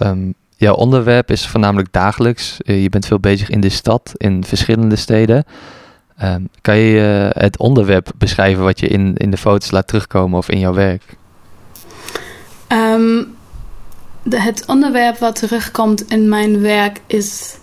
Um, 0.03 0.35
jouw 0.57 0.75
onderwerp 0.75 1.31
is 1.31 1.47
voornamelijk 1.47 1.93
dagelijks. 1.93 2.57
je 2.65 2.89
bent 2.89 3.07
veel 3.07 3.21
bezig 3.21 3.51
in 3.51 3.61
de 3.61 3.69
stad, 3.69 4.13
in 4.17 4.45
verschillende 4.45 4.97
steden. 4.97 5.45
Um, 6.25 6.49
kan 6.61 6.77
je 6.77 7.31
uh, 7.35 7.43
het 7.43 7.59
onderwerp 7.59 8.13
beschrijven 8.17 8.65
wat 8.65 8.81
je 8.81 8.87
in, 8.87 9.15
in 9.17 9.31
de 9.31 9.37
foto's 9.37 9.71
laat 9.71 9.87
terugkomen 9.87 10.39
of 10.39 10.49
in 10.49 10.59
jouw 10.59 10.75
werk? 10.75 11.03
Um, 12.69 13.35
de, 14.23 14.41
het 14.41 14.65
onderwerp 14.67 15.19
wat 15.19 15.37
terugkomt 15.37 16.11
in 16.11 16.29
mijn 16.29 16.61
werk 16.61 17.01
is 17.07 17.57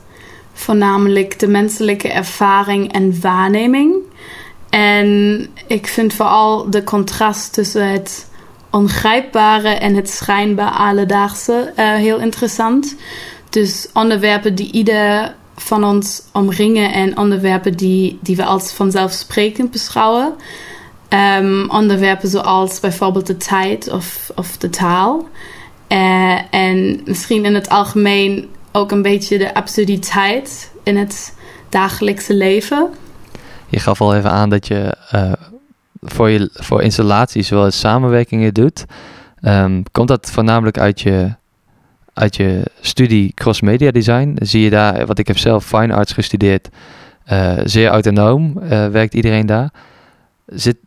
voornamelijk 0.53 1.39
de 1.39 1.47
menselijke 1.47 2.11
ervaring 2.11 2.93
en 2.93 3.21
waarneming. 3.21 3.95
En 4.69 5.47
ik 5.67 5.87
vind 5.87 6.13
vooral 6.13 6.69
de 6.69 6.83
contrast 6.83 7.53
tussen 7.53 7.91
het 7.91 8.29
ongrijpbare 8.71 9.69
en 9.69 9.95
het 9.95 10.09
schijnbaar 10.09 10.71
alledaagse 10.71 11.73
uh, 11.75 11.93
heel 11.93 12.19
interessant. 12.19 12.95
Dus 13.49 13.89
onderwerpen 13.93 14.55
die 14.55 14.71
ieder 14.71 15.35
van 15.61 15.83
ons 15.83 16.21
omringen 16.33 16.93
en 16.93 17.17
onderwerpen 17.17 17.77
die, 17.77 18.19
die 18.21 18.35
we 18.35 18.45
als 18.45 18.71
vanzelfsprekend 18.71 19.71
beschouwen. 19.71 20.33
Um, 21.39 21.69
onderwerpen 21.69 22.29
zoals 22.29 22.79
bijvoorbeeld 22.79 23.27
de 23.27 23.37
tijd 23.37 23.91
of, 23.91 24.31
of 24.35 24.57
de 24.57 24.69
taal. 24.69 25.27
Uh, 25.87 26.39
en 26.53 27.01
misschien 27.05 27.45
in 27.45 27.55
het 27.55 27.69
algemeen 27.69 28.49
ook 28.71 28.91
een 28.91 29.01
beetje 29.01 29.37
de 29.37 29.53
absurditeit 29.53 30.71
in 30.83 30.97
het 30.97 31.35
dagelijkse 31.69 32.33
leven. 32.33 32.89
Je 33.67 33.79
gaf 33.79 34.01
al 34.01 34.15
even 34.15 34.31
aan 34.31 34.49
dat 34.49 34.67
je 34.67 34.95
uh, 35.15 35.31
voor, 36.01 36.29
je, 36.29 36.49
voor 36.53 36.81
installaties 36.81 37.49
wel 37.49 37.65
eens 37.65 37.79
samenwerkingen 37.79 38.53
doet. 38.53 38.85
Um, 39.41 39.83
komt 39.91 40.07
dat 40.07 40.31
voornamelijk 40.31 40.77
uit 40.77 41.01
je 41.01 41.35
uit 42.19 42.35
je 42.35 42.63
studie 42.81 43.31
cross 43.33 43.61
media 43.61 43.91
design. 43.91 44.37
Zie 44.41 44.63
je 44.63 44.69
daar, 44.69 45.05
wat 45.05 45.19
ik 45.19 45.27
heb 45.27 45.37
zelf 45.37 45.65
fine 45.65 45.93
arts 45.93 46.13
gestudeerd, 46.13 46.69
uh, 47.31 47.59
zeer 47.63 47.89
autonoom 47.89 48.53
uh, 48.63 48.87
werkt 48.87 49.13
iedereen 49.13 49.45
daar. 49.45 49.69
Zit, 50.45 50.77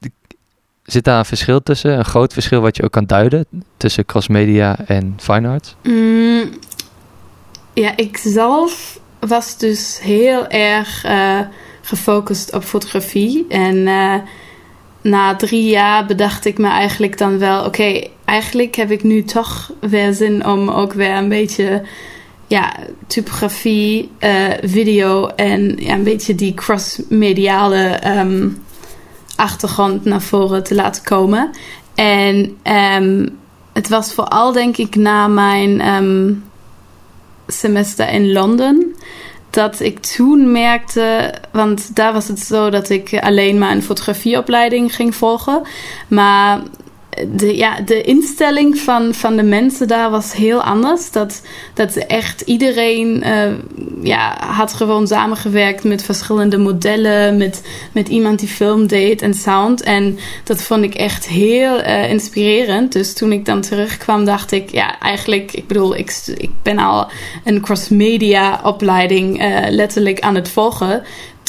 zit 0.82 1.04
daar 1.04 1.18
een 1.18 1.24
verschil 1.24 1.62
tussen? 1.62 1.98
Een 1.98 2.04
groot 2.04 2.32
verschil 2.32 2.60
wat 2.60 2.76
je 2.76 2.82
ook 2.82 2.92
kan 2.92 3.06
duiden 3.06 3.46
tussen 3.76 4.04
cross 4.04 4.28
media 4.28 4.78
en 4.86 5.14
fine 5.16 5.48
arts? 5.48 5.76
Mm, 5.82 6.50
ja, 7.74 7.96
ik 7.96 8.16
zelf 8.16 9.00
was 9.20 9.58
dus 9.58 9.98
heel 10.02 10.46
erg 10.48 11.04
uh, 11.04 11.40
gefocust 11.82 12.52
op 12.52 12.62
fotografie. 12.62 13.46
En 13.48 13.86
na 15.02 15.36
drie 15.36 15.70
jaar 15.70 16.06
bedacht 16.06 16.44
ik 16.44 16.58
me 16.58 16.68
eigenlijk 16.68 17.18
dan 17.18 17.38
wel: 17.38 17.64
oké, 17.64 18.06
eigenlijk 18.24 18.74
heb 18.74 18.90
ik 18.90 19.02
nu 19.02 19.22
toch 19.22 19.72
weer 19.80 20.12
zin 20.12 20.46
om 20.46 20.68
ook 20.68 20.92
weer 20.92 21.16
een 21.16 21.28
beetje 21.28 21.82
ja, 22.46 22.76
typografie, 23.06 24.10
uh, 24.20 24.44
video 24.62 25.26
en 25.26 25.76
ja, 25.76 25.94
een 25.94 26.02
beetje 26.02 26.34
die 26.34 26.54
cross-mediale 26.54 28.00
um, 28.18 28.62
achtergrond 29.36 30.04
naar 30.04 30.22
voren 30.22 30.62
te 30.62 30.74
laten 30.74 31.02
komen. 31.02 31.50
En 31.94 32.56
um, 33.00 33.38
het 33.72 33.88
was 33.88 34.14
vooral, 34.14 34.52
denk 34.52 34.76
ik, 34.76 34.94
na 34.94 35.28
mijn 35.28 35.88
um, 35.88 36.44
semester 37.46 38.08
in 38.08 38.32
Londen 38.32 38.94
dat 39.52 39.80
ik 39.80 39.98
toen 39.98 40.52
merkte, 40.52 41.34
want 41.50 41.96
daar 41.96 42.12
was 42.12 42.28
het 42.28 42.40
zo 42.40 42.70
dat 42.70 42.88
ik 42.88 43.18
alleen 43.20 43.58
maar 43.58 43.70
een 43.70 43.82
fotografieopleiding 43.82 44.94
ging 44.94 45.14
volgen. 45.14 45.62
Maar 46.08 46.60
de, 47.28 47.56
ja, 47.56 47.80
de 47.80 48.02
instelling 48.02 48.78
van, 48.78 49.14
van 49.14 49.36
de 49.36 49.42
mensen 49.42 49.88
daar 49.88 50.10
was 50.10 50.32
heel 50.32 50.62
anders. 50.62 51.10
Dat, 51.10 51.42
dat 51.74 51.96
echt 51.96 52.40
iedereen 52.40 53.22
uh, 53.26 53.52
ja, 54.02 54.36
had 54.46 54.72
gewoon 54.72 55.06
samengewerkt 55.06 55.84
met 55.84 56.02
verschillende 56.02 56.58
modellen, 56.58 57.36
met, 57.36 57.62
met 57.92 58.08
iemand 58.08 58.38
die 58.38 58.48
film 58.48 58.86
deed 58.86 59.22
en 59.22 59.34
sound. 59.34 59.82
En 59.82 60.18
dat 60.44 60.62
vond 60.62 60.84
ik 60.84 60.94
echt 60.94 61.28
heel 61.28 61.80
uh, 61.80 62.10
inspirerend. 62.10 62.92
Dus 62.92 63.14
toen 63.14 63.32
ik 63.32 63.44
dan 63.44 63.60
terugkwam, 63.60 64.24
dacht 64.24 64.52
ik, 64.52 64.70
ja, 64.70 64.98
eigenlijk, 64.98 65.52
ik 65.52 65.66
bedoel, 65.66 65.96
ik, 65.96 66.22
ik 66.36 66.50
ben 66.62 66.78
al 66.78 67.10
een 67.44 67.60
cross-media 67.60 68.60
opleiding 68.64 69.42
uh, 69.42 69.58
letterlijk 69.68 70.20
aan 70.20 70.34
het 70.34 70.48
volgen. 70.48 71.02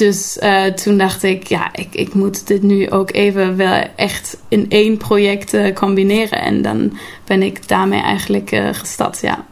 Dus 0.03 0.37
uh, 0.37 0.65
toen 0.65 0.97
dacht 0.97 1.23
ik, 1.23 1.47
ja, 1.47 1.69
ik, 1.73 1.95
ik 1.95 2.13
moet 2.13 2.47
dit 2.47 2.61
nu 2.61 2.89
ook 2.89 3.11
even 3.11 3.57
wel 3.57 3.83
echt 3.95 4.37
in 4.47 4.65
één 4.69 4.97
project 4.97 5.53
uh, 5.53 5.73
combineren. 5.73 6.41
En 6.41 6.61
dan 6.61 6.97
ben 7.25 7.41
ik 7.41 7.67
daarmee 7.67 8.01
eigenlijk 8.01 8.51
uh, 8.51 8.69
gestart, 8.71 9.21
ja. 9.21 9.45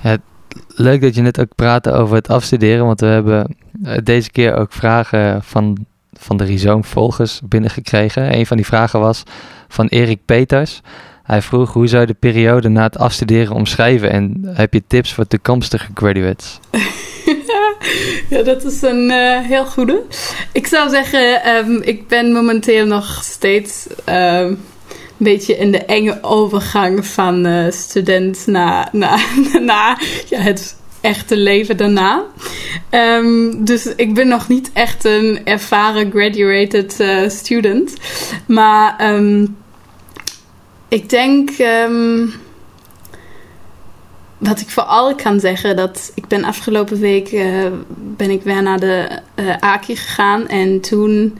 ja. 0.00 0.16
Leuk 0.68 1.00
dat 1.00 1.14
je 1.14 1.22
net 1.22 1.40
ook 1.40 1.54
praatte 1.54 1.92
over 1.92 2.16
het 2.16 2.28
afstuderen, 2.28 2.86
want 2.86 3.00
we 3.00 3.06
hebben 3.06 3.56
deze 4.02 4.30
keer 4.30 4.54
ook 4.54 4.72
vragen 4.72 5.42
van, 5.42 5.86
van 6.12 6.36
de 6.36 6.44
Rhizoom-volgers 6.44 7.40
binnengekregen. 7.44 8.34
Een 8.34 8.46
van 8.46 8.56
die 8.56 8.66
vragen 8.66 9.00
was 9.00 9.22
van 9.68 9.86
Erik 9.86 10.20
Peters. 10.24 10.80
Hij 11.22 11.42
vroeg 11.42 11.72
hoe 11.72 11.86
zou 11.86 12.00
je 12.00 12.06
de 12.06 12.14
periode 12.14 12.68
na 12.68 12.82
het 12.82 12.98
afstuderen 12.98 13.54
omschrijven 13.54 14.10
en 14.10 14.40
heb 14.44 14.72
je 14.72 14.82
tips 14.86 15.12
voor 15.12 15.26
toekomstige 15.26 15.90
graduates? 15.94 16.58
ja, 18.30 18.42
dat 18.42 18.64
is 18.64 18.82
een 18.82 19.10
uh, 19.10 19.40
heel 19.40 19.66
goede. 19.66 20.02
Ik 20.52 20.66
zou 20.66 20.90
zeggen, 20.90 21.56
um, 21.56 21.82
ik 21.82 22.08
ben 22.08 22.32
momenteel 22.32 22.86
nog 22.86 23.24
steeds 23.24 23.86
um, 24.08 24.14
een 24.14 24.58
beetje 25.18 25.56
in 25.56 25.72
de 25.72 25.84
enge 25.84 26.18
overgang 26.22 27.06
van 27.06 27.46
uh, 27.46 27.70
student 27.70 28.46
naar, 28.46 28.88
naar, 29.02 29.26
naar 29.60 30.04
het 30.28 30.76
echte 31.00 31.36
leven 31.36 31.76
daarna. 31.76 32.24
Ehm, 32.90 33.64
dus 33.64 33.94
ik 33.96 34.14
ben 34.14 34.28
nog 34.28 34.48
niet 34.48 34.70
echt 34.72 35.04
een 35.04 35.40
ervaren 35.44 36.10
graduated 36.10 37.00
uh, 37.00 37.28
student. 37.28 37.94
Maar 38.46 38.94
ehm, 38.98 39.46
ik 40.88 41.10
denk. 41.10 41.50
Wat 44.44 44.60
ik 44.60 44.68
vooral 44.68 45.14
kan 45.14 45.40
zeggen, 45.40 45.76
dat 45.76 46.12
ik 46.14 46.26
ben 46.26 46.44
afgelopen 46.44 47.00
week 47.00 47.32
uh, 47.32 47.66
ben 47.96 48.30
ik 48.30 48.42
weer 48.42 48.62
naar 48.62 48.80
de 48.80 49.08
uh, 49.36 49.56
AKI 49.58 49.96
gegaan. 49.96 50.48
En 50.48 50.80
toen 50.80 51.38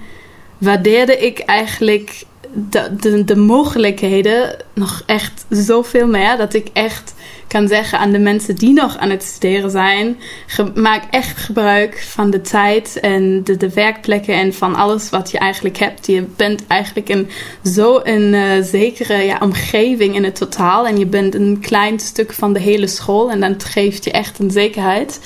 waardeerde 0.59 1.17
ik 1.17 1.39
eigenlijk 1.39 2.25
de, 2.53 2.97
de, 3.01 3.25
de 3.25 3.37
mogelijkheden 3.37 4.57
nog 4.75 5.03
echt 5.07 5.45
zoveel 5.49 6.07
meer. 6.07 6.37
Dat 6.37 6.55
ik 6.55 6.69
echt 6.73 7.14
kan 7.47 7.69
zeggen 7.69 7.99
aan 7.99 8.13
de 8.13 8.19
mensen 8.19 8.57
die 8.57 8.73
nog 8.73 8.97
aan 8.97 9.11
het 9.11 9.23
studeren 9.23 9.71
zijn: 9.71 10.17
maak 10.75 11.03
echt 11.11 11.39
gebruik 11.39 12.03
van 12.03 12.31
de 12.31 12.41
tijd 12.41 13.01
en 13.01 13.45
de, 13.45 13.57
de 13.57 13.73
werkplekken 13.75 14.35
en 14.35 14.55
van 14.55 14.75
alles 14.75 15.11
wat 15.11 15.31
je 15.31 15.39
eigenlijk 15.39 15.79
hebt. 15.79 16.07
Je 16.07 16.25
bent 16.37 16.67
eigenlijk 16.67 17.09
in 17.09 17.29
zo'n 17.63 18.33
uh, 18.33 18.63
zekere 18.63 19.17
ja, 19.17 19.39
omgeving 19.41 20.15
in 20.15 20.25
het 20.25 20.37
totaal 20.37 20.87
en 20.87 20.99
je 20.99 21.07
bent 21.07 21.35
een 21.35 21.59
klein 21.61 22.01
stuk 22.01 22.33
van 22.33 22.53
de 22.53 22.61
hele 22.61 22.87
school 22.87 23.31
en 23.31 23.41
dat 23.41 23.65
geeft 23.65 24.05
je 24.05 24.11
echt 24.11 24.39
een 24.39 24.51
zekerheid 24.51 25.21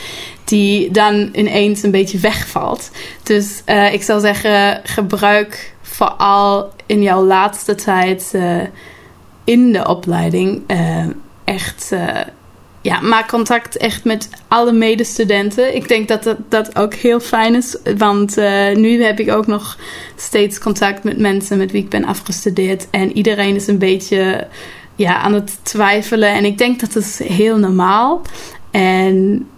die 0.44 0.90
dan 0.90 1.28
ineens 1.32 1.82
een 1.82 1.90
beetje 1.90 2.18
wegvalt. 2.18 2.90
Dus 3.22 3.62
uh, 3.66 3.92
ik 3.92 4.02
zou 4.02 4.20
zeggen, 4.20 4.80
gebruik 4.84 5.74
vooral 5.82 6.72
in 6.86 7.02
jouw 7.02 7.24
laatste 7.24 7.74
tijd 7.74 8.30
uh, 8.34 8.60
in 9.44 9.72
de 9.72 9.88
opleiding 9.88 10.62
echt. 11.48 11.90
Uh, 11.92 12.20
ja, 12.80 13.00
maak 13.00 13.28
contact 13.28 13.76
echt 13.76 14.04
met 14.04 14.28
alle 14.48 14.72
medestudenten. 14.72 15.74
Ik 15.74 15.88
denk 15.88 16.08
dat 16.08 16.22
dat, 16.22 16.36
dat 16.48 16.76
ook 16.76 16.94
heel 16.94 17.20
fijn 17.20 17.54
is. 17.54 17.76
Want 17.96 18.36
nu 18.74 19.02
heb 19.02 19.20
ik 19.20 19.30
ook 19.30 19.46
nog 19.46 19.78
steeds 20.16 20.58
contact 20.58 21.04
met 21.04 21.18
mensen 21.18 21.58
met 21.58 21.70
wie 21.70 21.82
ik 21.82 21.88
ben 21.88 22.04
afgestudeerd. 22.04 22.86
En 22.90 23.16
iedereen 23.16 23.54
is 23.54 23.66
een 23.66 23.78
beetje 23.78 24.46
ja, 24.94 25.16
aan 25.16 25.32
het 25.32 25.58
twijfelen. 25.62 26.28
En 26.28 26.44
ik 26.44 26.58
denk 26.58 26.80
dat 26.80 26.96
is 26.96 27.18
heel 27.18 27.58
normaal. 27.58 28.22
En 28.70 29.48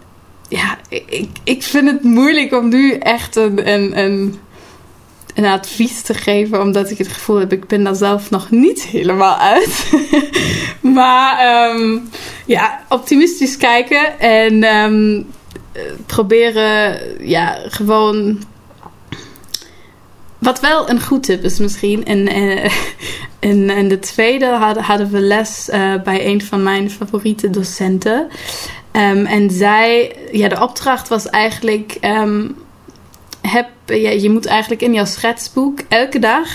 ja, 0.47 0.77
ik, 0.89 1.29
ik 1.43 1.63
vind 1.63 1.91
het 1.91 2.03
moeilijk 2.03 2.53
om 2.53 2.69
nu 2.69 2.93
echt 2.93 3.35
een, 3.35 3.69
een, 3.71 3.99
een 3.99 4.39
een 5.35 5.45
advies 5.45 6.01
te 6.01 6.13
geven, 6.13 6.61
omdat 6.61 6.91
ik 6.91 6.97
het 6.97 7.07
gevoel 7.07 7.35
heb, 7.35 7.51
ik 7.51 7.67
ben 7.67 7.83
daar 7.83 7.95
zelf 7.95 8.29
nog 8.29 8.49
niet 8.49 8.83
helemaal 8.83 9.37
uit. 9.37 9.91
maar 10.95 11.69
um, 11.75 12.09
ja, 12.45 12.79
optimistisch 12.89 13.57
kijken 13.57 14.19
en 14.19 14.63
um, 14.63 15.27
proberen, 16.05 16.99
ja, 17.27 17.57
gewoon. 17.67 18.43
Wat 20.37 20.59
wel 20.59 20.89
een 20.89 21.01
goed 21.01 21.23
tip 21.23 21.43
is 21.43 21.59
misschien. 21.59 22.05
En, 22.05 22.27
in, 23.39 23.69
in 23.69 23.89
de 23.89 23.99
tweede 23.99 24.45
hadden, 24.79 25.11
we 25.11 25.19
les 25.19 25.69
uh, 25.69 26.01
bij 26.03 26.25
een 26.25 26.41
van 26.41 26.63
mijn 26.63 26.91
favoriete 26.91 27.49
docenten. 27.49 28.27
Um, 28.91 29.25
en 29.25 29.49
zij, 29.49 30.15
ja, 30.31 30.47
de 30.47 30.61
opdracht 30.61 31.07
was 31.07 31.29
eigenlijk 31.29 31.97
heb, 33.51 33.67
ja, 33.85 34.09
je 34.09 34.29
moet 34.29 34.45
eigenlijk 34.45 34.81
in 34.81 34.93
jouw 34.93 35.05
schetsboek 35.05 35.79
elke 35.87 36.19
dag 36.19 36.47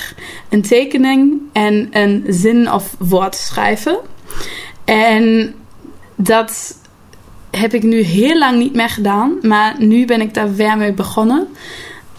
een 0.48 0.62
tekening 0.62 1.40
en 1.52 1.88
een 1.90 2.24
zin 2.28 2.72
of 2.72 2.94
woord 2.98 3.34
schrijven. 3.34 3.98
En 4.84 5.54
dat 6.14 6.78
heb 7.50 7.74
ik 7.74 7.82
nu 7.82 8.00
heel 8.00 8.38
lang 8.38 8.58
niet 8.58 8.74
meer 8.74 8.88
gedaan, 8.88 9.38
maar 9.42 9.74
nu 9.78 10.04
ben 10.04 10.20
ik 10.20 10.34
daar 10.34 10.54
weer 10.54 10.76
mee 10.76 10.92
begonnen. 10.92 11.48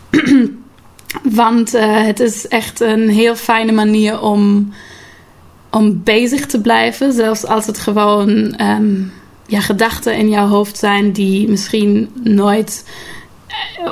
Want 1.23 1.75
uh, 1.75 2.05
het 2.05 2.19
is 2.19 2.47
echt 2.47 2.79
een 2.79 3.09
heel 3.09 3.35
fijne 3.35 3.71
manier 3.71 4.21
om, 4.21 4.73
om 5.71 6.03
bezig 6.03 6.45
te 6.45 6.61
blijven, 6.61 7.13
zelfs 7.13 7.45
als 7.45 7.65
het 7.65 7.77
gewoon 7.77 8.61
um, 8.61 9.11
ja, 9.47 9.59
gedachten 9.59 10.17
in 10.17 10.29
jouw 10.29 10.47
hoofd 10.47 10.77
zijn 10.77 11.11
die 11.11 11.49
misschien 11.49 12.09
nooit 12.23 12.85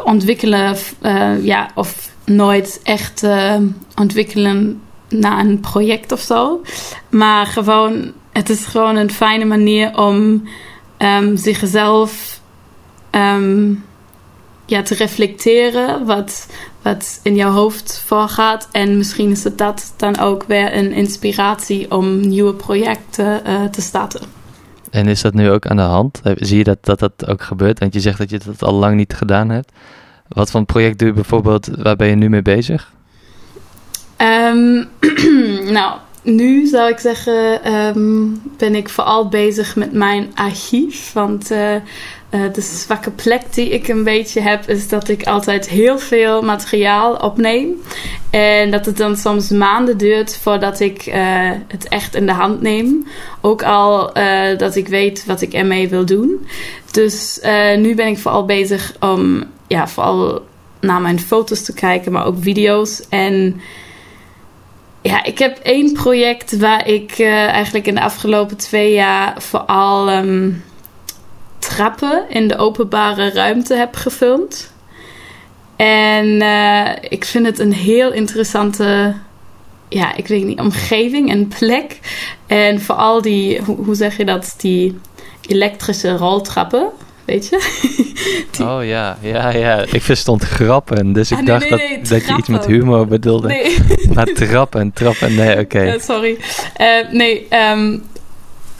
ontwikkelen 0.03 0.75
uh, 1.01 1.45
ja, 1.45 1.69
of 1.75 2.09
nooit 2.25 2.79
echt 2.83 3.23
uh, 3.23 3.55
ontwikkelen 3.95 4.81
naar 5.09 5.39
een 5.39 5.59
project 5.59 6.11
of 6.11 6.19
zo. 6.19 6.61
Maar 7.09 7.45
gewoon, 7.45 8.11
het 8.31 8.49
is 8.49 8.65
gewoon 8.65 8.95
een 8.95 9.11
fijne 9.11 9.45
manier 9.45 9.97
om 9.97 10.47
um, 10.97 11.37
zichzelf 11.37 12.39
um, 13.11 13.83
ja, 14.65 14.81
te 14.81 14.95
reflecteren 14.95 16.05
wat, 16.05 16.47
wat 16.81 17.19
in 17.23 17.35
jouw 17.35 17.51
hoofd 17.51 18.03
voorgaat. 18.05 18.67
En 18.71 18.97
misschien 18.97 19.31
is 19.31 19.43
het 19.43 19.57
dat 19.57 19.93
dan 19.97 20.19
ook 20.19 20.43
weer 20.43 20.77
een 20.77 20.91
inspiratie 20.91 21.91
om 21.91 22.27
nieuwe 22.27 22.53
projecten 22.53 23.41
te 23.71 23.81
starten. 23.81 24.44
En 24.95 25.07
is 25.07 25.21
dat 25.21 25.33
nu 25.33 25.49
ook 25.49 25.67
aan 25.67 25.75
de 25.75 25.81
hand? 25.81 26.21
Zie 26.35 26.57
je 26.57 26.63
dat, 26.63 26.77
dat 26.81 26.99
dat 26.99 27.27
ook 27.27 27.41
gebeurt? 27.41 27.79
Want 27.79 27.93
je 27.93 27.99
zegt 27.99 28.17
dat 28.17 28.29
je 28.29 28.39
dat 28.45 28.63
al 28.63 28.73
lang 28.73 28.95
niet 28.95 29.13
gedaan 29.13 29.49
hebt. 29.49 29.71
Wat 30.27 30.51
voor 30.51 30.59
een 30.59 30.65
project 30.65 30.99
doe 30.99 31.07
je 31.07 31.13
bijvoorbeeld, 31.13 31.69
waar 31.77 31.95
ben 31.95 32.07
je 32.07 32.15
nu 32.15 32.29
mee 32.29 32.41
bezig? 32.41 32.91
Um, 34.17 34.87
nou, 35.77 35.97
nu 36.21 36.65
zou 36.65 36.89
ik 36.89 36.99
zeggen, 36.99 37.73
um, 37.73 38.41
ben 38.57 38.75
ik 38.75 38.89
vooral 38.89 39.29
bezig 39.29 39.75
met 39.75 39.93
mijn 39.93 40.31
archief. 40.35 41.13
Want 41.13 41.51
uh, 41.51 41.75
uh, 42.31 42.53
de 42.53 42.61
zwakke 42.61 43.11
plek 43.11 43.53
die 43.53 43.69
ik 43.69 43.87
een 43.87 44.03
beetje 44.03 44.41
heb, 44.41 44.69
is 44.69 44.87
dat 44.87 45.07
ik 45.07 45.23
altijd 45.23 45.69
heel 45.69 45.99
veel 45.99 46.41
materiaal 46.41 47.15
opneem. 47.15 47.81
En 48.29 48.71
dat 48.71 48.85
het 48.85 48.97
dan 48.97 49.17
soms 49.17 49.49
maanden 49.49 49.97
duurt 49.97 50.37
voordat 50.37 50.79
ik 50.79 51.05
uh, 51.05 51.15
het 51.67 51.87
echt 51.87 52.15
in 52.15 52.25
de 52.25 52.31
hand 52.31 52.61
neem. 52.61 53.07
Ook 53.41 53.63
al 53.63 54.13
dat 54.57 54.75
ik 54.75 54.87
weet 54.87 55.25
wat 55.25 55.41
ik 55.41 55.53
ermee 55.53 55.89
wil 55.89 56.05
doen. 56.05 56.47
Dus 56.91 57.39
nu 57.77 57.95
ben 57.95 58.07
ik 58.07 58.17
vooral 58.17 58.45
bezig 58.45 58.95
om 58.99 59.43
ja, 59.67 59.87
vooral 59.87 60.45
naar 60.79 61.01
mijn 61.01 61.19
foto's 61.19 61.63
te 61.63 61.73
kijken, 61.73 62.11
maar 62.11 62.25
ook 62.25 62.35
video's. 62.39 63.01
En 63.09 63.61
ja, 65.01 65.23
ik 65.23 65.39
heb 65.39 65.57
één 65.57 65.93
project 65.93 66.57
waar 66.57 66.87
ik 66.87 67.19
eigenlijk 67.19 67.87
in 67.87 67.95
de 67.95 68.01
afgelopen 68.01 68.57
twee 68.57 68.93
jaar 68.93 69.41
vooral 69.41 70.11
um, 70.11 70.63
trappen 71.67 72.23
in 72.29 72.47
de 72.47 72.57
openbare 72.57 73.29
ruimte 73.29 73.75
heb 73.75 73.95
gefilmd. 73.95 74.73
En 75.75 76.25
uh, 76.25 76.89
ik 77.01 77.25
vind 77.25 77.45
het 77.45 77.59
een 77.59 77.73
heel 77.73 78.13
interessante, 78.13 79.13
ja, 79.89 80.15
ik 80.15 80.27
weet 80.27 80.43
niet, 80.43 80.59
omgeving 80.59 81.29
en 81.29 81.47
plek. 81.47 81.99
En 82.47 82.81
vooral 82.81 83.21
die, 83.21 83.61
hoe, 83.61 83.95
zeg 83.95 84.17
je 84.17 84.25
dat, 84.25 84.55
die 84.57 84.99
elektrische 85.47 86.17
roltrappen 86.17 86.91
weet 87.25 87.47
je? 87.47 87.59
Oh 88.61 88.85
ja, 88.85 89.17
ja, 89.21 89.49
ja. 89.49 89.85
Ik 89.91 90.01
verstond 90.01 90.43
grappen, 90.43 91.13
dus 91.13 91.31
ik 91.31 91.37
ah, 91.37 91.45
dacht 91.45 91.69
dat, 91.69 91.81
dat 92.09 92.25
je 92.27 92.35
iets 92.37 92.47
met 92.47 92.65
humor 92.65 93.07
bedoelde. 93.07 93.77
Maar 94.13 94.25
trappen, 94.25 94.93
trappen, 94.93 95.35
nee, 95.35 95.59
oké. 95.59 95.97
sorry. 95.99 96.37
Uh, 96.81 97.11
nee, 97.11 97.47
um, 97.71 98.03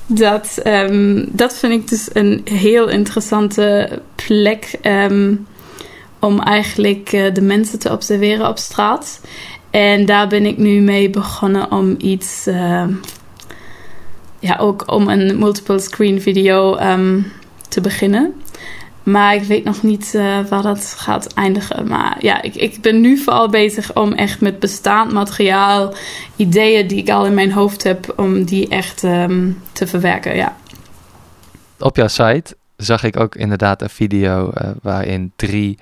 dat, 0.08 0.62
um, 0.64 1.26
dat 1.32 1.58
vind 1.58 1.74
ik 1.74 1.88
dus 1.88 2.10
een 2.14 2.42
heel 2.44 2.90
interessante 2.90 4.00
plek 4.16 4.78
um, 4.84 5.48
om 6.20 6.40
eigenlijk 6.40 7.12
uh, 7.12 7.34
de 7.34 7.42
mensen 7.42 7.80
te 7.80 7.92
observeren 7.92 8.48
op 8.48 8.58
straat. 8.58 9.22
En 9.70 10.06
daar 10.06 10.28
ben 10.28 10.46
ik 10.46 10.58
nu 10.58 10.82
mee 10.82 11.10
begonnen 11.10 11.72
om 11.72 11.96
iets, 11.98 12.48
uh, 12.48 12.88
ja, 14.40 14.58
ook 14.58 14.92
om 14.92 15.08
een 15.08 15.40
multiple 15.40 15.80
screen 15.80 16.22
video 16.22 16.78
te 17.70 17.82
beginnen. 17.82 18.34
Maar 19.06 19.36
ik 19.36 19.44
weet 19.44 19.64
nog 19.64 19.84
niet 19.84 20.14
uh, 20.16 20.40
waar 20.50 20.62
dat 20.62 20.94
gaat 20.98 21.34
eindigen. 21.34 21.88
Maar 21.88 22.18
ja, 22.20 22.42
ik, 22.42 22.56
ik 22.56 22.82
ben 22.82 23.02
nu 23.02 23.18
vooral 23.18 23.50
bezig 23.50 23.96
om 23.96 24.14
echt 24.14 24.42
met 24.42 24.60
bestaand 24.60 25.12
materiaal, 25.12 25.94
ideeën 26.36 26.88
die 26.88 26.98
ik 26.98 27.10
al 27.10 27.26
in 27.26 27.34
mijn 27.34 27.52
hoofd 27.52 27.84
heb, 27.84 28.14
om 28.16 28.44
die 28.44 28.68
echt 28.68 29.04
um, 29.04 29.62
te 29.72 29.88
verwerken. 29.88 30.36
Ja. 30.36 30.56
Op 31.80 31.96
jouw 31.96 32.08
site 32.08 32.56
zag 32.78 33.04
ik 33.04 33.20
ook 33.20 33.36
inderdaad 33.36 33.82
een 33.82 33.90
video 33.90 34.52
uh, 34.62 34.70
waarin 34.82 35.32
drie 35.36 35.78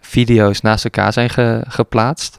video's 0.00 0.60
naast 0.60 0.84
elkaar 0.84 1.12
zijn 1.12 1.30
ge 1.30 1.64
geplaatst. 1.68 2.38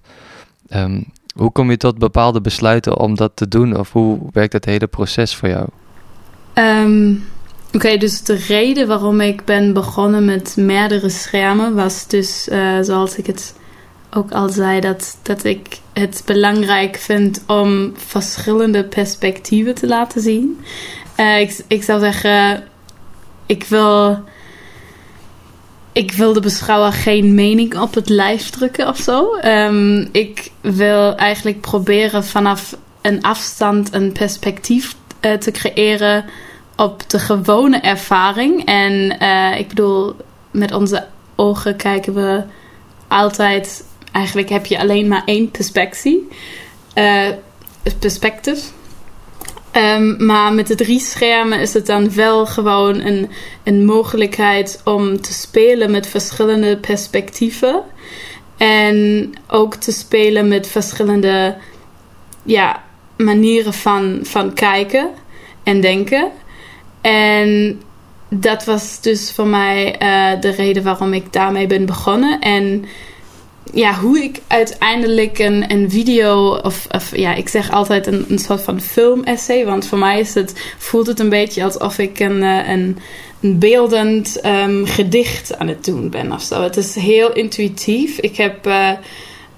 Um, 0.70 1.06
hoe 1.36 1.52
kom 1.52 1.70
je 1.70 1.78
tot 1.78 1.98
bepaalde 1.98 2.42
besluiten 2.42 2.98
om 2.98 3.16
dat 3.16 3.32
te 3.34 3.48
doen? 3.48 3.78
Of 3.78 3.92
hoe 3.92 4.20
werkt 4.32 4.54
het 4.54 4.66
hele 4.66 4.88
proces 4.88 5.36
voor 5.36 5.50
jou? 5.50 5.68
Um, 6.54 7.24
Oké, 7.74 7.98
dus 7.98 8.24
de 8.24 8.36
reden 8.36 8.88
waarom 8.88 9.22
ik 9.22 9.46
ben 9.46 9.74
begonnen 9.74 10.26
met 10.26 10.54
meerdere 10.58 11.10
schermen 11.10 11.76
was 11.76 12.08
dus, 12.08 12.48
uh, 12.52 12.78
zoals 12.82 13.16
ik 13.16 13.26
het 13.26 13.56
ook 14.14 14.32
al 14.32 14.50
zei, 14.50 14.80
dat, 14.80 15.18
dat 15.22 15.44
ik 15.44 15.80
het 15.94 16.22
belangrijk 16.26 16.98
vind 16.98 17.44
om 17.48 17.94
verschillende 17.96 18.84
perspectieven 18.84 19.76
te 19.76 19.88
laten 19.88 20.22
zien. 20.22 20.60
Uh, 21.18 21.40
ik, 21.40 21.64
ik 21.68 21.84
zou 21.84 22.00
zeggen, 22.00 22.64
ik 23.46 23.64
wil 23.64 24.24
ik 25.92 26.12
wil 26.12 26.34
de 26.34 26.40
beschouwer 26.40 26.94
geen 26.94 27.34
mening 27.34 27.80
op 27.80 27.94
het 27.94 28.10
lijf 28.10 28.50
drukken 28.50 28.88
of 28.88 28.98
zo. 28.98 29.36
Ehm, 29.36 30.08
ik 30.12 30.52
wil 30.62 31.16
eigenlijk 31.16 31.62
proberen 31.62 32.26
vanaf 32.26 32.78
een 33.02 33.22
afstand 33.22 33.94
een 33.94 34.12
perspectief 34.12 34.96
uh, 35.22 35.34
te 35.34 35.52
creëren 35.52 36.26
op 36.80 37.10
de 37.10 37.20
gewone 37.20 37.80
ervaring. 37.80 38.66
En 38.66 39.18
uh, 39.22 39.60
ik 39.60 39.68
bedoel, 39.68 40.16
met 40.52 40.74
onze 40.74 41.06
ogen 41.36 41.76
kijken 41.76 42.14
we 42.14 42.44
altijd. 43.08 43.86
Eigenlijk 44.12 44.50
heb 44.50 44.66
je 44.66 44.80
alleen 44.80 45.08
maar 45.08 45.22
één 45.26 45.52
perspectie. 45.52 46.28
Uh, 46.96 47.28
perspectief. 48.00 48.72
Um, 49.74 50.26
maar 50.26 50.54
met 50.54 50.68
de 50.68 50.76
drie 50.76 51.00
schermen 51.00 51.60
is 51.60 51.74
het 51.74 51.86
dan 51.86 52.14
wel 52.14 52.46
gewoon 52.46 53.00
een, 53.00 53.30
een 53.64 53.86
mogelijkheid 53.86 54.82
om 54.84 55.22
te 55.22 55.34
spelen 55.34 55.92
met 55.92 56.08
verschillende 56.08 56.78
perspectieven. 56.78 57.84
En 58.58 59.30
ook 59.48 59.76
te 59.76 59.92
spelen 59.92 60.48
met 60.48 60.68
verschillende 60.68 61.58
ja, 62.44 62.84
manieren 63.18 63.74
van, 63.74 64.20
van 64.24 64.54
kijken 64.54 65.10
en 65.64 65.82
denken. 65.82 66.32
En 67.10 67.82
dat 68.30 68.66
was 68.66 69.02
dus 69.02 69.32
voor 69.32 69.48
mij 69.48 69.96
uh, 70.02 70.42
de 70.42 70.50
reden 70.50 70.84
waarom 70.84 71.14
ik 71.14 71.34
daarmee 71.34 71.68
ben 71.68 71.86
begonnen. 71.86 72.40
En 72.40 72.86
ja, 73.74 73.94
hoe 73.94 74.24
ik 74.24 74.42
uiteindelijk 74.48 75.40
een, 75.40 75.72
een 75.72 75.92
video, 75.92 76.56
of, 76.56 76.88
of 76.92 77.16
ja, 77.16 77.34
ik 77.34 77.50
zeg 77.50 77.72
altijd 77.72 78.08
een, 78.08 78.40
soort 78.40 78.62
van 78.62 78.82
film-essay. 78.82 79.66
Want 79.66 79.88
voor 79.88 79.98
mij 79.98 80.20
is 80.20 80.34
het, 80.34 80.74
voelt 80.78 81.08
het 81.08 81.20
een 81.20 81.30
beetje 81.30 81.64
alsof 81.64 81.98
ik 81.98 82.20
een, 82.20 82.42
uh, 82.42 82.70
een, 82.70 82.98
een 83.42 83.60
beeldend 83.60 84.46
um, 84.46 84.86
gedicht 84.86 85.58
aan 85.58 85.68
het 85.68 85.86
doen 85.86 86.10
ben 86.10 86.32
of 86.32 86.42
zo. 86.42 86.62
Het 86.62 86.78
is 86.78 86.96
heel 86.96 87.34
intuïtief. 87.34 88.20
Ik 88.20 88.38
heb 88.38 88.68
uh, 88.68 88.92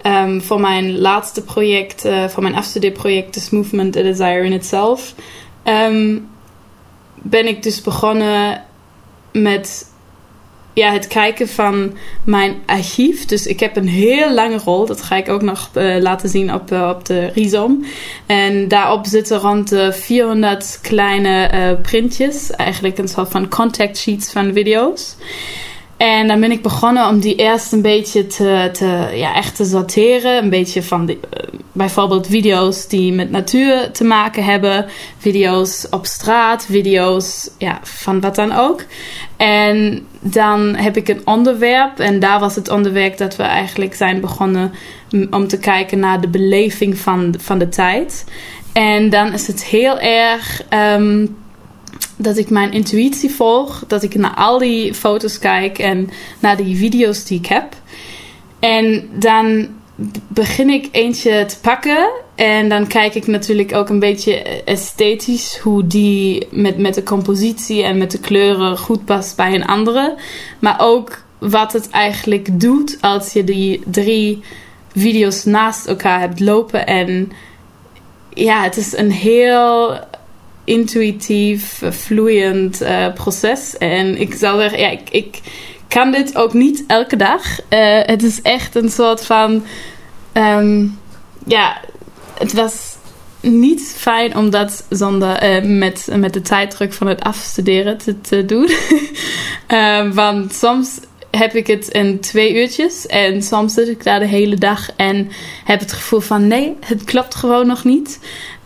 um, 0.06 0.42
voor 0.42 0.60
mijn 0.60 1.00
laatste 1.00 1.44
project, 1.44 2.02
voor 2.28 2.44
mijn 2.44 2.56
afstudeerproject, 2.56 3.34
This 3.34 3.50
Movement, 3.50 3.98
A 3.98 4.02
Desire 4.02 4.44
in 4.44 4.52
Itself, 4.52 5.16
um, 5.66 6.30
ben 7.22 7.48
ik 7.48 7.64
dus 7.64 7.82
begonnen 7.82 8.64
met 9.32 9.90
ja, 10.74 10.92
het 10.92 11.08
kijken 11.08 11.48
van 11.48 11.94
mijn 12.24 12.56
archief. 12.66 13.26
Dus 13.26 13.48
ik 13.48 13.60
heb 13.60 13.76
een 13.76 13.88
heel 13.88 14.34
lange 14.34 14.58
rol. 14.58 14.86
Dat 14.86 15.02
ga 15.02 15.16
ik 15.16 15.30
ook 15.30 15.42
nog 15.42 15.70
uh, 15.74 15.98
laten 16.02 16.30
zien 16.30 16.54
op, 16.54 16.72
uh, 16.72 16.90
op 16.96 17.06
de 17.06 17.32
Rhizome. 17.34 17.86
En 18.26 18.68
daarop 18.68 19.06
zitten 19.06 19.38
rond 19.38 19.70
de 19.70 19.94
400 19.94 20.80
kleine 20.82 21.52
uh, 21.54 21.82
printjes. 21.82 22.52
Eigenlijk 22.52 22.98
een 22.98 23.08
soort 23.08 23.30
van 23.30 23.50
contact 23.50 23.98
sheets 23.98 24.32
van 24.32 24.54
video's. 24.54 25.16
En 26.02 26.28
dan 26.28 26.40
ben 26.40 26.52
ik 26.52 26.62
begonnen 26.62 27.08
om 27.08 27.20
die 27.20 27.36
eerst 27.36 27.72
een 27.72 27.82
beetje 27.82 28.28
te, 28.28 28.70
te, 28.74 29.10
ja, 29.14 29.36
echt 29.36 29.56
te 29.56 29.66
sorteren. 29.66 30.44
Een 30.44 30.50
beetje 30.50 30.84
van 30.84 31.10
uh, 31.10 31.16
bijvoorbeeld 31.72 32.28
video's 32.28 32.88
die 32.88 33.14
met 33.14 33.32
natuur 33.32 33.92
te 33.92 34.04
maken 34.04 34.44
hebben. 34.44 34.86
Video's 35.18 35.88
op 35.90 36.06
straat, 36.06 36.66
video's 36.70 37.50
ja, 37.58 37.80
van 37.84 38.20
wat 38.20 38.36
dan 38.36 38.52
ook. 38.52 38.84
En 39.38 40.08
dan 40.20 40.76
heb 40.76 40.98
ik 40.98 41.08
een 41.08 41.22
onderwerp. 41.26 42.00
En 42.00 42.20
daar 42.20 42.40
was 42.40 42.56
het 42.56 42.70
onderwerp 42.70 43.18
dat 43.18 43.36
we 43.36 43.44
eigenlijk 43.44 43.94
zijn 43.94 44.22
begonnen 44.22 44.72
om 45.30 45.48
te 45.48 45.60
kijken 45.60 46.00
naar 46.00 46.22
de 46.22 46.30
beleving 46.30 46.98
van, 46.98 47.36
van 47.40 47.58
de 47.58 47.70
tijd. 47.70 48.26
En 48.74 49.10
dan 49.10 49.34
is 49.34 49.48
het 49.48 49.64
heel 49.66 50.00
erg. 50.00 50.64
Um, 50.70 51.40
dat 52.22 52.38
ik 52.38 52.50
mijn 52.50 52.72
intuïtie 52.72 53.32
volg. 53.32 53.84
Dat 53.88 54.04
ik 54.04 54.16
naar 54.16 54.36
al 54.36 54.58
die 54.58 54.94
foto's 54.94 55.40
kijk 55.40 55.80
en 55.80 56.10
naar 56.40 56.58
die 56.58 56.76
video's 56.76 57.24
die 57.24 57.38
ik 57.38 57.46
heb. 57.46 57.76
En 58.60 59.10
dan 59.14 59.68
begin 60.28 60.70
ik 60.70 60.88
eentje 60.92 61.46
te 61.46 61.60
pakken. 61.62 62.10
En 62.36 62.70
dan 62.70 62.88
kijk 62.88 63.16
ik 63.16 63.28
natuurlijk 63.28 63.76
ook 63.76 63.90
een 63.90 64.00
beetje 64.00 64.64
esthetisch 64.64 65.58
hoe 65.58 65.88
die 65.88 66.48
met, 66.52 66.78
met 66.78 66.94
de 66.94 67.04
compositie 67.04 67.84
en 67.84 67.98
met 67.98 68.12
de 68.12 68.20
kleuren 68.20 68.78
goed 68.78 69.06
past 69.06 69.36
bij 69.36 69.54
een 69.54 69.66
andere. 69.66 70.16
Maar 70.60 70.76
ook 70.80 71.24
wat 71.38 71.74
het 71.74 71.90
eigenlijk 71.90 72.60
doet 72.60 72.98
als 73.02 73.34
je 73.34 73.44
die 73.44 73.82
drie 73.86 74.44
video's 74.96 75.44
naast 75.44 75.88
elkaar 75.88 76.20
hebt 76.20 76.40
lopen. 76.40 76.88
En 76.88 77.32
ja, 78.34 78.64
het 78.64 78.78
is 78.78 78.98
een 78.98 79.12
heel 79.12 80.00
intuïtief, 80.72 81.82
vloeiend 81.90 82.82
uh, 82.82 83.14
proces. 83.14 83.78
En 83.78 84.18
ik 84.22 84.34
zou 84.34 84.60
zeggen, 84.60 84.80
ja, 84.80 84.90
ik, 84.90 85.10
ik 85.10 85.40
kan 85.88 86.12
dit 86.12 86.36
ook 86.36 86.54
niet 86.54 86.84
elke 86.88 87.16
dag. 87.16 87.44
Uh, 87.60 88.00
het 88.02 88.24
is 88.24 88.42
echt 88.42 88.76
een 88.76 88.90
soort 88.90 89.26
van. 89.26 89.64
Um, 90.34 91.00
ja, 91.46 91.82
het 92.38 92.54
was 92.54 92.96
niet 93.42 93.96
fijn 93.98 94.36
om 94.36 94.50
dat 94.50 94.86
zonder 94.90 95.64
uh, 95.64 95.78
met, 95.78 96.08
met 96.16 96.34
de 96.34 96.42
tijddruk 96.42 96.94
van 96.94 97.08
het 97.08 97.22
afstuderen 97.22 97.98
te, 97.98 98.22
te 98.22 98.46
doen. 98.46 98.70
want 100.22 100.54
soms 100.54 101.00
heb 101.32 101.54
ik 101.56 101.68
het 101.68 101.88
in 101.88 102.20
twee 102.20 102.56
uurtjes. 102.56 103.06
En 103.06 103.42
soms 103.42 103.74
zit 103.74 103.88
ik 103.88 104.04
daar 104.04 104.20
de 104.20 104.28
hele 104.28 104.56
dag 104.56 104.90
en 104.96 105.30
heb 105.64 105.80
het 105.80 105.94
gevoel 105.94 106.20
van 106.20 106.48
nee, 106.48 106.76
het 106.80 107.04
klopt 107.04 107.36
gewoon 107.36 107.68
nog 107.68 107.84
niet. 107.84 108.20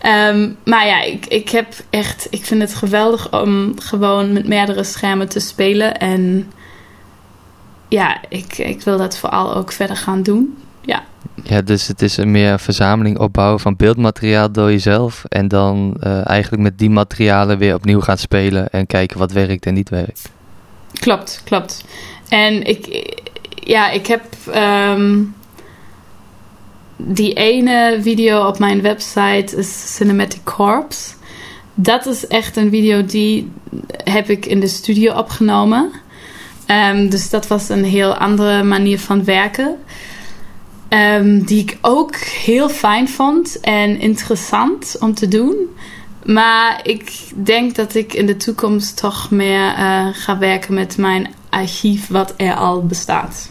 Um, 0.05 0.57
maar 0.65 0.87
ja, 0.87 1.01
ik, 1.01 1.25
ik 1.25 1.49
heb 1.49 1.67
echt, 1.89 2.27
ik 2.29 2.45
vind 2.45 2.61
het 2.61 2.75
geweldig 2.75 3.41
om 3.41 3.73
gewoon 3.79 4.33
met 4.33 4.47
meerdere 4.47 4.83
schermen 4.83 5.29
te 5.29 5.39
spelen. 5.39 5.97
En 5.97 6.51
ja, 7.87 8.17
ik, 8.29 8.57
ik 8.57 8.81
wil 8.81 8.97
dat 8.97 9.17
vooral 9.17 9.55
ook 9.55 9.71
verder 9.71 9.97
gaan 9.97 10.23
doen. 10.23 10.57
Ja. 10.81 11.03
Ja, 11.43 11.61
dus 11.61 11.87
het 11.87 12.01
is 12.01 12.17
een 12.17 12.31
meer 12.31 12.59
verzameling 12.59 13.19
opbouwen 13.19 13.59
van 13.59 13.75
beeldmateriaal 13.75 14.51
door 14.51 14.71
jezelf. 14.71 15.23
En 15.27 15.47
dan 15.47 15.97
uh, 16.03 16.29
eigenlijk 16.29 16.63
met 16.63 16.77
die 16.77 16.89
materialen 16.89 17.57
weer 17.57 17.75
opnieuw 17.75 18.01
gaan 18.01 18.17
spelen 18.17 18.69
en 18.69 18.87
kijken 18.87 19.19
wat 19.19 19.31
werkt 19.31 19.65
en 19.65 19.73
niet 19.73 19.89
werkt. 19.89 20.29
Klopt, 20.93 21.41
klopt. 21.45 21.85
En 22.29 22.63
ik, 22.63 23.11
ja, 23.49 23.89
ik 23.89 24.07
heb 24.07 24.23
um, 24.55 25.35
die 26.95 27.33
ene 27.33 27.99
video 28.01 28.47
op 28.47 28.59
mijn 28.59 28.81
website 28.81 29.55
is 29.57 29.95
Cinematic 29.95 30.43
Corps. 30.43 31.15
Dat 31.73 32.05
is 32.05 32.27
echt 32.27 32.57
een 32.57 32.69
video 32.69 33.05
die 33.05 33.51
heb 34.03 34.29
ik 34.29 34.45
in 34.45 34.59
de 34.59 34.67
studio 34.67 35.17
opgenomen. 35.17 35.91
Um, 36.67 37.09
dus 37.09 37.29
dat 37.29 37.47
was 37.47 37.69
een 37.69 37.83
heel 37.83 38.15
andere 38.15 38.63
manier 38.63 38.99
van 38.99 39.23
werken. 39.23 39.75
Um, 40.89 41.43
die 41.43 41.61
ik 41.61 41.77
ook 41.81 42.15
heel 42.15 42.69
fijn 42.69 43.09
vond 43.09 43.59
en 43.59 43.99
interessant 43.99 44.95
om 44.99 45.13
te 45.13 45.27
doen. 45.27 45.55
Maar 46.25 46.79
ik 46.83 47.11
denk 47.35 47.75
dat 47.75 47.95
ik 47.95 48.13
in 48.13 48.25
de 48.25 48.37
toekomst 48.37 48.97
toch 48.97 49.31
meer 49.31 49.77
uh, 49.77 50.07
ga 50.11 50.37
werken 50.37 50.73
met 50.73 50.97
mijn 50.97 51.33
archief 51.49 52.07
wat 52.07 52.33
er 52.37 52.55
al 52.55 52.85
bestaat. 52.85 53.49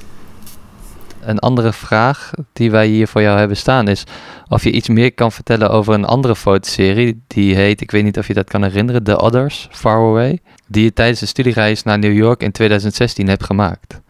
Een 1.27 1.39
andere 1.39 1.73
vraag 1.73 2.31
die 2.53 2.71
wij 2.71 2.87
hier 2.87 3.09
voor 3.09 3.23
jou 3.23 3.39
hebben 3.39 3.57
staan 3.57 3.89
is 3.89 4.05
of 4.49 4.65
je 4.65 4.71
iets 4.71 4.89
meer 4.89 5.13
kan 5.13 5.33
vertellen 5.33 5.71
over 5.71 5.95
een 5.95 6.05
andere 6.05 6.37
fotoserie. 6.37 7.23
Die 7.27 7.55
heet, 7.55 7.81
ik 7.81 7.91
weet 7.91 8.05
niet 8.05 8.19
of 8.19 8.27
je 8.27 8.35
dat 8.35 8.51
kan 8.51 8.63
herinneren, 8.63 9.03
The 9.03 9.21
Others, 9.21 9.69
Far 9.71 9.97
Away. 9.97 10.41
Die 10.67 10.85
je 10.85 10.93
tijdens 10.93 11.21
de 11.21 11.27
studiereis 11.27 11.83
naar 11.83 11.99
New 11.99 12.15
York 12.15 12.43
in 12.43 12.53
2016 12.53 13.29
hebt 13.29 13.45
gemaakt. 13.45 14.01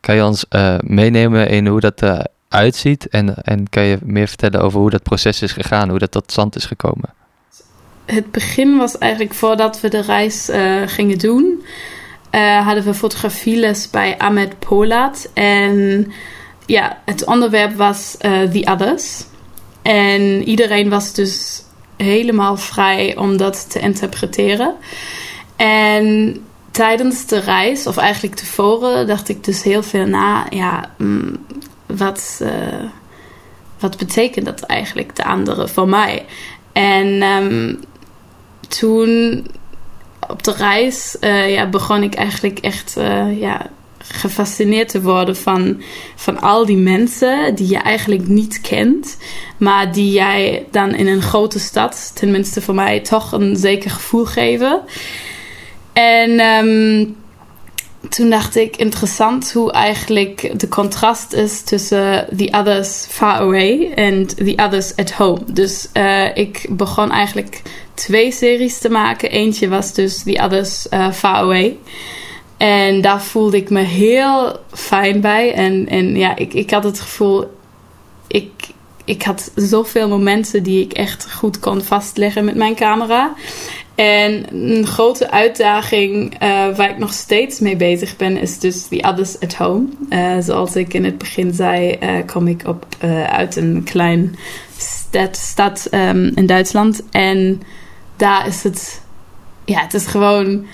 Kan 0.00 0.14
je 0.14 0.24
ons 0.24 0.44
uh, 0.50 0.74
meenemen 0.80 1.48
in 1.48 1.66
hoe 1.66 1.80
dat 1.80 2.02
eruit 2.02 2.74
uh, 2.74 2.80
ziet 2.80 3.08
en, 3.08 3.34
en 3.34 3.68
kan 3.68 3.82
je 3.82 3.98
meer 4.02 4.28
vertellen 4.28 4.60
over 4.60 4.80
hoe 4.80 4.90
dat 4.90 5.02
proces 5.02 5.42
is 5.42 5.52
gegaan, 5.52 5.88
hoe 5.88 5.98
dat 5.98 6.10
tot 6.10 6.32
stand 6.32 6.56
is 6.56 6.64
gekomen? 6.64 7.14
Het 8.04 8.30
begin 8.30 8.76
was 8.76 8.98
eigenlijk 8.98 9.34
voordat 9.34 9.80
we 9.80 9.88
de 9.88 10.02
reis 10.02 10.48
uh, 10.48 10.82
gingen 10.86 11.18
doen 11.18 11.62
hadden 12.38 12.84
we 12.84 12.94
fotografieles 12.94 13.90
bij 13.90 14.18
Ahmed 14.18 14.58
Polat. 14.58 15.30
En 15.34 16.06
ja, 16.70 16.98
het 17.04 17.24
onderwerp 17.24 17.76
was 17.76 18.16
uh, 18.20 18.42
The 18.42 18.70
Others. 18.70 19.24
En 19.82 20.42
iedereen 20.42 20.88
was 20.88 21.12
dus 21.12 21.62
helemaal 21.96 22.56
vrij 22.56 23.16
om 23.16 23.36
dat 23.36 23.70
te 23.70 23.78
interpreteren. 23.78 24.74
En 25.56 26.36
tijdens 26.70 27.26
de 27.26 27.38
reis, 27.38 27.86
of 27.86 27.96
eigenlijk 27.96 28.34
tevoren, 28.34 29.06
dacht 29.06 29.28
ik 29.28 29.44
dus 29.44 29.62
heel 29.62 29.82
veel 29.82 30.06
na. 30.06 30.46
Ja, 30.50 30.94
mm, 30.98 31.46
wat, 31.86 32.40
uh, 32.42 32.84
wat 33.78 33.96
betekent 33.96 34.46
dat 34.46 34.60
eigenlijk, 34.60 35.16
de 35.16 35.24
andere 35.24 35.68
voor 35.68 35.88
mij? 35.88 36.24
En 36.72 37.22
um, 37.22 37.80
toen 38.68 39.46
op 40.28 40.42
de 40.42 40.52
reis 40.52 41.16
uh, 41.20 41.52
ja, 41.52 41.66
begon 41.66 42.02
ik 42.02 42.14
eigenlijk 42.14 42.58
echt 42.58 42.96
ja, 43.34 43.70
gefascineerd 44.12 44.88
te 44.88 45.02
worden 45.02 45.36
van, 45.36 45.82
van 46.16 46.40
al 46.40 46.66
die 46.66 46.76
mensen 46.76 47.54
die 47.54 47.68
je 47.68 47.78
eigenlijk 47.78 48.28
niet 48.28 48.60
kent, 48.60 49.16
maar 49.56 49.92
die 49.92 50.12
jij 50.12 50.66
dan 50.70 50.94
in 50.94 51.06
een 51.06 51.22
grote 51.22 51.58
stad, 51.58 52.10
tenminste 52.14 52.60
voor 52.60 52.74
mij, 52.74 53.00
toch 53.00 53.32
een 53.32 53.56
zeker 53.56 53.90
gevoel 53.90 54.24
geven. 54.24 54.80
En 55.92 56.40
um, 56.40 57.16
toen 58.08 58.30
dacht 58.30 58.56
ik 58.56 58.76
interessant 58.76 59.52
hoe 59.52 59.72
eigenlijk 59.72 60.60
de 60.60 60.68
contrast 60.68 61.32
is 61.32 61.62
tussen 61.62 62.26
The 62.36 62.48
Others 62.50 63.06
Far 63.08 63.34
Away 63.34 63.92
en 63.94 64.26
The 64.26 64.54
Others 64.56 64.96
at 64.96 65.10
Home. 65.10 65.40
Dus 65.52 65.88
uh, 65.94 66.36
ik 66.36 66.66
begon 66.70 67.10
eigenlijk 67.10 67.62
twee 67.94 68.32
series 68.32 68.78
te 68.78 68.88
maken. 68.88 69.30
Eentje 69.30 69.68
was 69.68 69.92
dus 69.94 70.22
The 70.22 70.40
Others 70.42 70.86
uh, 70.90 71.12
Far 71.12 71.34
Away. 71.34 71.76
En 72.60 73.00
daar 73.00 73.22
voelde 73.22 73.56
ik 73.56 73.70
me 73.70 73.80
heel 73.80 74.58
fijn 74.72 75.20
bij. 75.20 75.54
En, 75.54 75.88
en 75.88 76.16
ja, 76.16 76.36
ik, 76.36 76.54
ik 76.54 76.70
had 76.70 76.84
het 76.84 77.00
gevoel, 77.00 77.56
ik, 78.26 78.50
ik 79.04 79.22
had 79.22 79.52
zoveel 79.54 80.08
momenten 80.08 80.62
die 80.62 80.84
ik 80.84 80.92
echt 80.92 81.32
goed 81.32 81.58
kon 81.58 81.82
vastleggen 81.82 82.44
met 82.44 82.54
mijn 82.54 82.74
camera. 82.74 83.34
En 83.94 84.54
een 84.54 84.86
grote 84.86 85.30
uitdaging 85.30 86.34
uh, 86.34 86.38
waar 86.76 86.90
ik 86.90 86.98
nog 86.98 87.12
steeds 87.12 87.60
mee 87.60 87.76
bezig 87.76 88.16
ben, 88.16 88.36
is 88.36 88.58
dus 88.58 88.86
The 88.86 89.02
Others 89.02 89.40
at 89.40 89.54
Home. 89.54 89.86
Uh, 90.10 90.36
zoals 90.40 90.76
ik 90.76 90.94
in 90.94 91.04
het 91.04 91.18
begin 91.18 91.52
zei, 91.52 91.98
uh, 92.02 92.26
kom 92.26 92.46
ik 92.46 92.62
op, 92.66 92.86
uit 93.26 93.56
een 93.56 93.82
klein 93.84 94.36
stad, 94.76 95.36
stad 95.36 95.88
um, 95.90 96.32
in 96.34 96.46
Duitsland. 96.46 97.02
En 97.10 97.62
daar 98.16 98.46
is 98.46 98.62
het, 98.62 99.02
ja, 99.64 99.80
het 99.80 99.94
is 99.94 100.06
gewoon, 100.06 100.66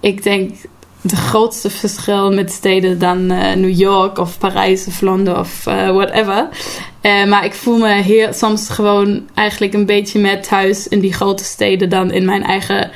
ik 0.00 0.22
denk, 0.22 0.54
de 1.02 1.16
grootste 1.16 1.70
verschil 1.70 2.32
met 2.32 2.52
steden 2.52 2.98
dan 2.98 3.26
New 3.26 3.78
York 3.78 4.18
of 4.18 4.38
Parijs 4.38 4.86
of 4.86 5.00
Londen 5.00 5.38
of 5.38 5.64
whatever. 5.64 6.48
Uh, 7.02 7.24
maar 7.24 7.44
ik 7.44 7.54
voel 7.54 7.78
me 7.78 7.92
heel, 7.92 8.32
soms 8.32 8.68
gewoon 8.68 9.28
eigenlijk 9.34 9.74
een 9.74 9.86
beetje 9.86 10.18
meer 10.18 10.42
thuis 10.42 10.88
in 10.88 11.00
die 11.00 11.12
grote 11.12 11.44
steden 11.44 11.88
dan 11.88 12.10
in 12.10 12.24
mijn 12.24 12.44
eigen 12.44 12.90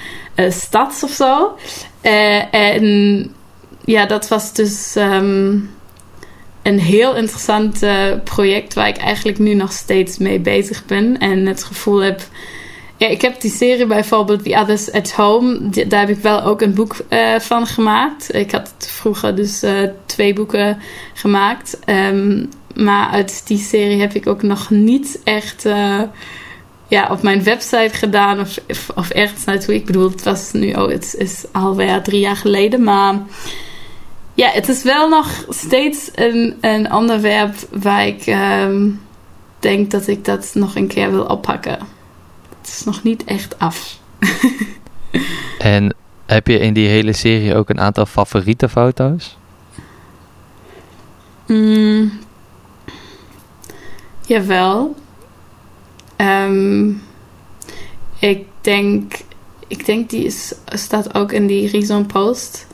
stad 0.48 1.00
of 1.04 1.10
zo. 1.10 1.56
En 2.50 3.34
ja, 3.84 4.06
dat 4.06 4.28
was 4.28 4.52
dus 4.52 4.94
um, 4.96 5.70
een 6.62 6.80
heel 6.80 7.16
interessant 7.16 7.86
project 8.24 8.74
waar 8.74 8.88
ik 8.88 8.96
eigenlijk 8.96 9.38
nu 9.38 9.54
nog 9.54 9.72
steeds 9.72 10.18
mee 10.18 10.38
bezig 10.38 10.84
ben. 10.84 11.18
En 11.18 11.46
het 11.46 11.64
gevoel 11.64 12.02
heb. 12.02 12.20
Ja, 12.96 13.06
ik 13.06 13.20
heb 13.20 13.40
die 13.40 13.50
serie 13.50 13.86
bijvoorbeeld 13.86 14.44
The 14.44 14.58
Others 14.60 14.92
at 14.92 15.12
Home. 15.12 15.68
daar 15.88 16.00
heb 16.00 16.16
ik 16.16 16.22
wel 16.22 16.42
ook 16.42 16.60
een 16.60 16.74
boek 16.74 16.96
van 17.38 17.66
gemaakt. 17.66 18.34
Ik 18.34 18.50
had 18.50 18.72
vroeger 18.78 19.34
dus 19.34 19.64
twee 20.06 20.32
boeken 20.32 20.78
gemaakt. 21.14 21.78
Um, 21.86 22.48
maar 22.76 23.08
uit 23.08 23.46
die 23.46 23.58
serie 23.58 24.00
heb 24.00 24.14
ik 24.14 24.26
ook 24.26 24.42
nog 24.42 24.70
niet 24.70 25.20
echt 25.24 25.66
uh, 25.66 26.00
ja, 26.88 27.08
op 27.10 27.22
mijn 27.22 27.42
website 27.42 27.90
gedaan 27.92 28.40
of, 28.40 28.58
of, 28.94 29.10
ergens 29.10 29.44
naartoe. 29.44 29.74
Ik 29.74 29.86
bedoel, 29.86 30.10
het 30.10 30.22
was 30.22 30.52
nu, 30.52 30.72
oh, 30.72 30.88
het 30.88 31.14
is 31.18 31.44
alweer 31.52 32.02
drie 32.02 32.20
jaar 32.20 32.36
geleden. 32.36 32.82
Maar 32.82 33.18
ja, 34.34 34.48
het 34.48 34.68
is 34.68 34.82
wel 34.82 35.08
nog 35.08 35.44
steeds 35.48 36.10
een, 36.14 36.56
een 36.60 36.92
onderwerp 36.92 37.54
waar 37.70 38.06
ik 38.06 38.26
um, 38.26 39.00
denk 39.58 39.90
dat 39.90 40.06
ik 40.06 40.24
dat 40.24 40.50
nog 40.54 40.76
een 40.76 40.88
keer 40.88 41.10
wil 41.10 41.24
oppakken. 41.24 41.78
Het 42.66 42.74
is 42.74 42.84
nog 42.84 43.02
niet 43.02 43.24
echt 43.24 43.58
af. 43.58 43.98
en 45.58 45.94
heb 46.26 46.46
je 46.46 46.58
in 46.58 46.72
die 46.72 46.88
hele 46.88 47.12
serie 47.12 47.54
ook 47.54 47.68
een 47.68 47.80
aantal 47.80 48.06
favoriete 48.06 48.68
foto's? 48.68 49.38
Mm, 51.46 52.12
Jawel. 54.26 54.94
Um, 56.16 57.02
ik 58.18 58.44
denk, 58.60 59.14
ik 59.66 59.86
denk 59.86 60.10
die 60.10 60.24
is, 60.24 60.54
staat 60.64 61.14
ook 61.14 61.32
in 61.32 61.46
die 61.46 61.68
Rhizome 61.68 62.04
Post. 62.04 62.66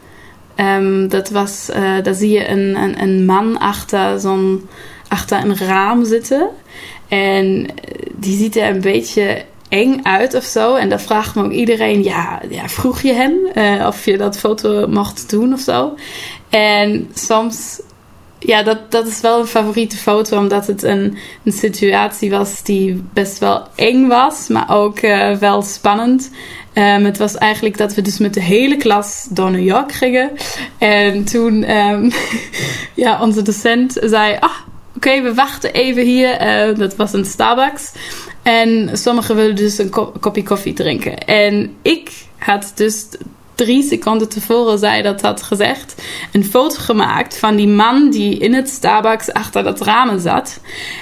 Um, 0.57 1.09
dat 1.09 1.31
was, 1.31 1.71
uh, 1.71 2.03
daar 2.03 2.15
zie 2.15 2.31
je 2.31 2.49
een, 2.49 2.77
een, 2.77 3.03
een 3.03 3.25
man 3.25 3.59
achter 3.59 4.21
zo'n 4.21 4.69
achter 5.09 5.39
een 5.39 5.57
raam 5.57 6.05
zitten. 6.05 6.49
En 7.09 7.67
die 8.13 8.37
ziet 8.37 8.57
er 8.57 8.69
een 8.69 8.81
beetje 8.81 9.45
eng 9.73 10.01
uit 10.03 10.35
of 10.35 10.45
zo. 10.45 10.75
En 10.75 10.89
dan 10.89 11.01
vraagt 11.01 11.35
me 11.35 11.45
ook 11.45 11.53
iedereen, 11.53 12.03
ja, 12.03 12.41
ja 12.49 12.69
vroeg 12.69 13.01
je 13.01 13.13
hem 13.13 13.33
uh, 13.55 13.87
of 13.87 14.05
je 14.05 14.19
dat 14.19 14.39
foto 14.39 14.87
mocht 14.89 15.31
doen 15.31 15.53
of 15.53 15.61
zo. 15.61 15.95
En 16.49 17.11
soms 17.15 17.81
ja, 18.39 18.63
dat, 18.63 18.91
dat 18.91 19.07
is 19.07 19.21
wel 19.21 19.41
een 19.41 19.47
favoriete 19.47 19.97
foto, 19.97 20.39
omdat 20.39 20.67
het 20.67 20.83
een, 20.83 21.17
een 21.45 21.53
situatie 21.53 22.31
was 22.31 22.63
die 22.63 23.05
best 23.13 23.39
wel 23.39 23.67
eng 23.75 24.07
was, 24.07 24.49
maar 24.49 24.71
ook 24.71 25.03
uh, 25.03 25.37
wel 25.37 25.63
spannend. 25.63 26.31
Um, 26.75 27.05
het 27.05 27.19
was 27.19 27.37
eigenlijk 27.37 27.77
dat 27.77 27.95
we 27.95 28.03
dus 28.03 28.19
met 28.19 28.35
de 28.35 28.41
hele 28.41 28.77
klas 28.77 29.27
door 29.31 29.51
New 29.51 29.65
York 29.65 29.93
gingen. 29.93 30.31
En 30.79 31.25
toen, 31.25 31.77
um, 31.77 32.11
ja, 33.05 33.23
onze 33.23 33.43
docent 33.43 33.99
zei: 34.01 34.37
Ah, 34.41 34.57
oké, 34.97 35.23
we 35.23 35.35
wachten 35.35 35.73
even 35.73 36.05
hier. 36.05 36.41
Uh, 36.71 36.77
dat 36.77 36.97
was 36.97 37.13
een 37.13 37.25
Starbucks. 37.25 37.93
En 38.43 38.91
sommigen 38.93 39.37
wilden 39.37 39.57
dus 39.57 39.79
een 39.79 39.91
kopje 40.21 40.43
koffie 40.43 40.73
drinken. 40.73 41.19
En 41.19 41.77
ik 41.83 42.11
had 42.39 42.73
dus 42.75 43.07
drie 43.55 43.83
seconden 43.83 44.29
tevoren 44.29 44.79
zij 44.79 45.03
dat 45.03 45.21
had 45.21 45.43
gezegd, 45.43 46.03
een 46.33 46.45
foto 46.45 46.77
gemaakt 46.79 47.39
van 47.39 47.57
die 47.57 47.69
man 47.69 48.11
die 48.11 48.39
in 48.39 48.55
het 48.55 48.69
Starbucks 48.69 49.33
achter 49.33 49.63
dat 49.63 49.81
ramen 49.81 50.21
zat. 50.21 50.61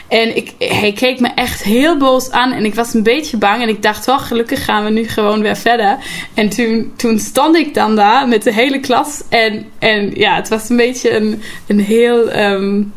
En 0.08 0.36
ik, 0.36 0.54
hij 0.58 0.92
keek 0.92 1.20
me 1.20 1.28
echt 1.34 1.62
heel 1.62 1.96
boos 1.96 2.30
aan 2.30 2.52
en 2.52 2.64
ik 2.64 2.74
was 2.74 2.94
een 2.94 3.02
beetje 3.02 3.36
bang. 3.36 3.62
En 3.62 3.68
ik 3.68 3.82
dacht, 3.82 4.06
wel, 4.06 4.18
gelukkig 4.18 4.64
gaan 4.64 4.84
we 4.84 4.90
nu 4.90 5.08
gewoon 5.08 5.42
weer 5.42 5.56
verder. 5.56 5.98
En 6.34 6.48
toen, 6.48 6.92
toen 6.96 7.18
stond 7.18 7.56
ik 7.56 7.74
dan 7.74 7.96
daar 7.96 8.28
met 8.28 8.42
de 8.42 8.52
hele 8.52 8.80
klas. 8.80 9.22
En, 9.28 9.66
en 9.78 10.10
ja, 10.14 10.34
het 10.34 10.48
was 10.48 10.68
een 10.68 10.76
beetje 10.76 11.16
een, 11.16 11.42
een 11.66 11.80
heel... 11.80 12.38
Um, 12.38 12.92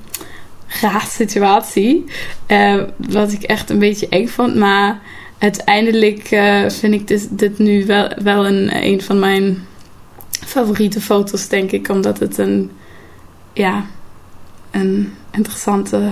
raar 0.82 1.06
situatie. 1.10 2.06
Uh, 2.48 2.84
wat 2.98 3.32
ik 3.32 3.44
echt 3.44 3.70
een 3.70 3.80
beetje 3.80 4.08
eng 4.10 4.28
vond. 4.28 4.56
Maar 4.56 5.00
uiteindelijk 5.38 6.32
uh, 6.32 6.70
vind 6.70 6.94
ik 6.94 7.08
dit, 7.08 7.28
dit 7.32 7.58
nu 7.58 7.86
wel, 7.86 8.12
wel 8.24 8.46
een, 8.46 8.76
een 8.84 9.02
van 9.02 9.20
mijn 9.20 9.66
favoriete 10.46 11.02
foto's, 11.02 11.48
denk 11.48 11.72
ik. 11.72 11.90
Omdat 11.90 12.20
het 12.20 12.38
een, 12.38 12.72
ja, 13.54 13.86
een 14.72 15.14
interessante 15.32 16.12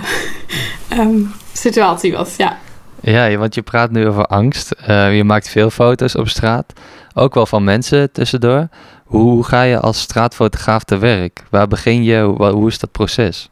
um, 0.94 1.32
situatie 1.54 2.12
was, 2.12 2.36
ja. 2.36 2.58
Ja, 3.02 3.38
want 3.38 3.56
je 3.56 3.62
praat 3.62 3.92
nu 3.92 4.08
over 4.08 4.26
angst. 4.26 4.76
Uh, 4.90 5.16
je 5.16 5.24
maakt 5.24 5.50
veel 5.50 5.70
foto's 5.70 6.16
op 6.16 6.28
straat. 6.28 6.74
Ook 7.14 7.34
wel 7.34 7.46
van 7.46 7.64
mensen 7.64 8.12
tussendoor. 8.12 8.68
Hoe 9.06 9.44
ga 9.44 9.62
je 9.62 9.80
als 9.80 10.02
straatfotograaf 10.02 10.84
te 10.84 10.98
werk? 10.98 11.44
Waar 11.50 11.68
begin 11.68 12.04
je? 12.04 12.22
Hoe 12.22 12.68
is 12.68 12.80
dat 12.80 12.92
proces? 12.92 13.50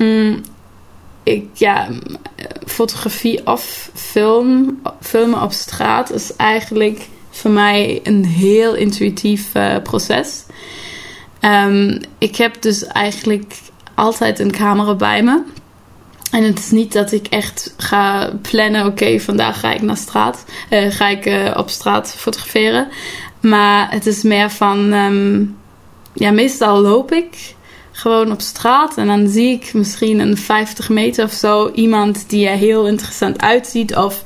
Mm, 0.00 0.40
ik, 1.22 1.44
ja, 1.52 1.88
fotografie 2.66 3.46
of 3.46 3.90
film, 3.94 4.80
filmen 5.00 5.42
op 5.42 5.52
straat 5.52 6.12
is 6.12 6.36
eigenlijk 6.36 7.08
voor 7.30 7.50
mij 7.50 8.00
een 8.02 8.24
heel 8.24 8.74
intuïtief 8.74 9.54
uh, 9.54 9.76
proces. 9.82 10.44
Um, 11.40 12.00
ik 12.18 12.36
heb 12.36 12.62
dus 12.62 12.84
eigenlijk 12.84 13.54
altijd 13.94 14.38
een 14.38 14.52
camera 14.52 14.94
bij 14.94 15.22
me. 15.22 15.42
En 16.30 16.42
het 16.42 16.58
is 16.58 16.70
niet 16.70 16.92
dat 16.92 17.12
ik 17.12 17.26
echt 17.26 17.74
ga 17.76 18.30
plannen, 18.42 18.86
oké, 18.86 19.20
vandaag 19.20 19.60
ga 19.60 19.72
ik 19.72 19.82
naar 19.82 19.96
straat, 19.96 20.44
uh, 20.70 20.90
ga 20.90 21.08
ik 21.08 21.26
uh, 21.26 21.54
op 21.56 21.68
straat 21.68 22.14
fotograferen. 22.16 22.88
Maar 23.40 23.90
het 23.90 24.06
is 24.06 24.22
meer 24.22 24.50
van, 24.50 24.92
um, 24.92 25.56
ja, 26.12 26.30
meestal 26.30 26.80
loop 26.80 27.12
ik 27.12 27.54
gewoon 28.00 28.32
op 28.32 28.40
straat. 28.40 28.96
En 28.96 29.06
dan 29.06 29.28
zie 29.28 29.50
ik 29.50 29.74
misschien 29.74 30.18
een 30.18 30.36
50 30.36 30.88
meter 30.88 31.24
of 31.24 31.32
zo 31.32 31.70
iemand 31.74 32.28
die 32.28 32.48
er 32.48 32.56
heel 32.56 32.86
interessant 32.86 33.40
uitziet. 33.40 33.96
Of 33.96 34.22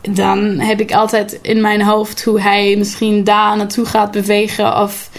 dan 0.00 0.58
heb 0.58 0.80
ik 0.80 0.92
altijd 0.92 1.38
in 1.42 1.60
mijn 1.60 1.82
hoofd 1.82 2.24
hoe 2.24 2.40
hij 2.40 2.76
misschien 2.76 3.24
daar 3.24 3.56
naartoe 3.56 3.84
gaat 3.84 4.10
bewegen. 4.10 4.80
Of 4.80 5.10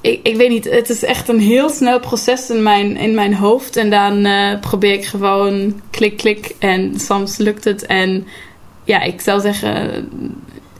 ik, 0.00 0.20
ik 0.22 0.36
weet 0.36 0.48
niet, 0.48 0.70
het 0.70 0.90
is 0.90 1.04
echt 1.04 1.28
een 1.28 1.40
heel 1.40 1.68
snel 1.68 2.00
proces 2.00 2.50
in 2.50 2.62
mijn, 2.62 2.96
in 2.96 3.14
mijn 3.14 3.34
hoofd. 3.34 3.76
En 3.76 3.90
dan 3.90 4.26
uh, 4.26 4.60
probeer 4.60 4.92
ik 4.92 5.04
gewoon 5.04 5.80
klik, 5.90 6.16
klik. 6.16 6.54
En 6.58 7.00
soms 7.00 7.36
lukt 7.36 7.64
het. 7.64 7.86
En 7.86 8.26
ja, 8.84 9.02
ik 9.02 9.20
zou 9.20 9.40
zeggen, 9.40 10.08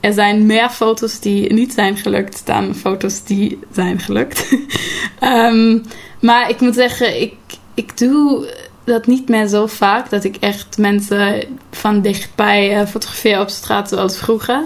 er 0.03 0.13
zijn 0.13 0.47
meer 0.47 0.71
foto's 0.71 1.21
die 1.21 1.53
niet 1.53 1.73
zijn 1.73 1.97
gelukt 1.97 2.47
dan 2.47 2.75
foto's 2.75 3.25
die 3.25 3.59
zijn 3.73 3.99
gelukt. 3.99 4.57
um, 5.21 5.83
maar 6.29 6.51
ik 6.51 6.61
moet 6.61 6.75
zeggen, 6.75 7.21
ik, 7.21 7.35
ik 7.75 7.99
doe 7.99 8.47
dat 8.85 9.07
niet 9.07 9.29
meer 9.29 9.47
zo 9.47 9.67
vaak. 9.67 10.11
Dat 10.11 10.25
ik 10.25 10.37
echt 10.37 10.79
mensen 10.79 11.45
van 11.71 12.01
dichtbij 12.01 12.81
uh, 12.81 12.87
fotografeer 12.87 13.41
op 13.41 13.49
straat 13.49 13.89
zoals 13.89 14.19
vroeger. 14.19 14.63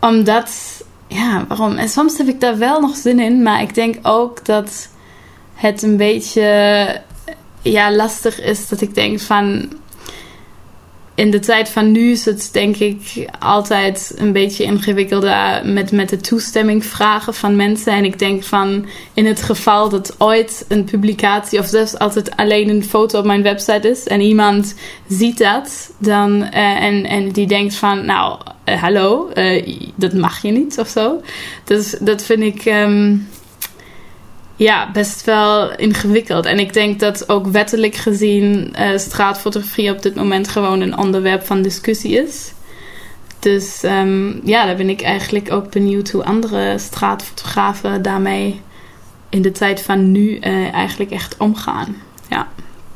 Omdat, 0.00 0.82
ja, 1.08 1.44
waarom? 1.48 1.76
En 1.76 1.88
soms 1.88 2.18
heb 2.18 2.28
ik 2.28 2.40
daar 2.40 2.58
wel 2.58 2.80
nog 2.80 2.96
zin 2.96 3.20
in. 3.20 3.42
Maar 3.42 3.62
ik 3.62 3.74
denk 3.74 3.96
ook 4.02 4.44
dat 4.44 4.88
het 5.54 5.82
een 5.82 5.96
beetje 5.96 7.00
ja, 7.62 7.94
lastig 7.94 8.40
is 8.40 8.68
dat 8.68 8.80
ik 8.80 8.94
denk 8.94 9.20
van 9.20 9.68
in 11.16 11.30
de 11.30 11.38
tijd 11.38 11.68
van 11.68 11.92
nu 11.92 12.10
is 12.10 12.24
het 12.24 12.48
denk 12.52 12.76
ik 12.76 13.28
altijd 13.38 14.14
een 14.16 14.32
beetje 14.32 14.64
ingewikkelder 14.64 15.60
met, 15.64 15.92
met 15.92 16.08
de 16.08 16.16
toestemming 16.16 16.84
vragen 16.84 17.34
van 17.34 17.56
mensen. 17.56 17.92
En 17.92 18.04
ik 18.04 18.18
denk 18.18 18.42
van 18.42 18.86
in 19.14 19.26
het 19.26 19.42
geval 19.42 19.88
dat 19.88 20.14
ooit 20.18 20.64
een 20.68 20.84
publicatie 20.84 21.58
of 21.58 21.66
zelfs 21.66 22.14
het 22.14 22.36
alleen 22.36 22.68
een 22.68 22.84
foto 22.84 23.18
op 23.18 23.24
mijn 23.24 23.42
website 23.42 23.90
is 23.90 24.06
en 24.06 24.20
iemand 24.20 24.74
ziet 25.08 25.38
dat 25.38 25.92
dan, 25.98 26.42
uh, 26.42 26.82
en, 26.82 27.04
en 27.04 27.30
die 27.30 27.46
denkt 27.46 27.74
van 27.74 28.04
nou 28.04 28.38
uh, 28.68 28.82
hallo, 28.82 29.30
uh, 29.34 29.68
dat 29.94 30.12
mag 30.12 30.42
je 30.42 30.50
niet 30.50 30.78
of 30.78 30.88
zo. 30.88 31.20
Dus 31.64 31.96
dat 32.00 32.22
vind 32.22 32.42
ik. 32.42 32.64
Um, 32.64 33.28
ja, 34.56 34.90
best 34.92 35.24
wel 35.24 35.76
ingewikkeld. 35.76 36.46
En 36.46 36.58
ik 36.58 36.72
denk 36.72 37.00
dat 37.00 37.28
ook 37.28 37.46
wettelijk 37.46 37.94
gezien 37.94 38.74
uh, 38.78 38.98
straatfotografie 38.98 39.90
op 39.90 40.02
dit 40.02 40.14
moment 40.14 40.48
gewoon 40.48 40.80
een 40.80 40.98
onderwerp 40.98 41.46
van 41.46 41.62
discussie 41.62 42.22
is. 42.24 42.52
Dus 43.38 43.82
um, 43.82 44.40
ja, 44.44 44.66
daar 44.66 44.76
ben 44.76 44.88
ik 44.88 45.02
eigenlijk 45.02 45.52
ook 45.52 45.70
benieuwd 45.70 46.10
hoe 46.10 46.24
andere 46.24 46.78
straatfotografen 46.78 48.02
daarmee 48.02 48.60
in 49.28 49.42
de 49.42 49.52
tijd 49.52 49.82
van 49.82 50.12
nu 50.12 50.38
uh, 50.38 50.72
eigenlijk 50.74 51.10
echt 51.10 51.36
omgaan. 51.36 51.96
Ja. 52.28 52.48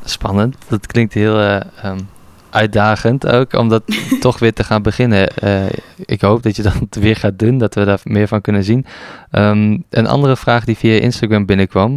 Spannend. 0.03 0.55
Dat 0.67 0.87
klinkt 0.87 1.13
heel 1.13 1.39
uh, 1.39 1.59
um, 1.85 2.09
uitdagend 2.51 3.27
ook, 3.27 3.53
om 3.53 3.69
dat 3.69 3.83
toch 4.19 4.39
weer 4.39 4.53
te 4.53 4.63
gaan 4.63 4.81
beginnen. 4.81 5.31
Uh, 5.43 5.65
ik 6.05 6.21
hoop 6.21 6.43
dat 6.43 6.55
je 6.55 6.61
dat 6.61 6.73
weer 6.89 7.15
gaat 7.15 7.39
doen, 7.39 7.57
dat 7.57 7.75
we 7.75 7.85
daar 7.85 7.99
meer 8.03 8.27
van 8.27 8.41
kunnen 8.41 8.63
zien. 8.63 8.85
Um, 9.31 9.83
een 9.89 10.07
andere 10.07 10.37
vraag 10.37 10.65
die 10.65 10.77
via 10.77 10.99
Instagram 10.99 11.45
binnenkwam. 11.45 11.91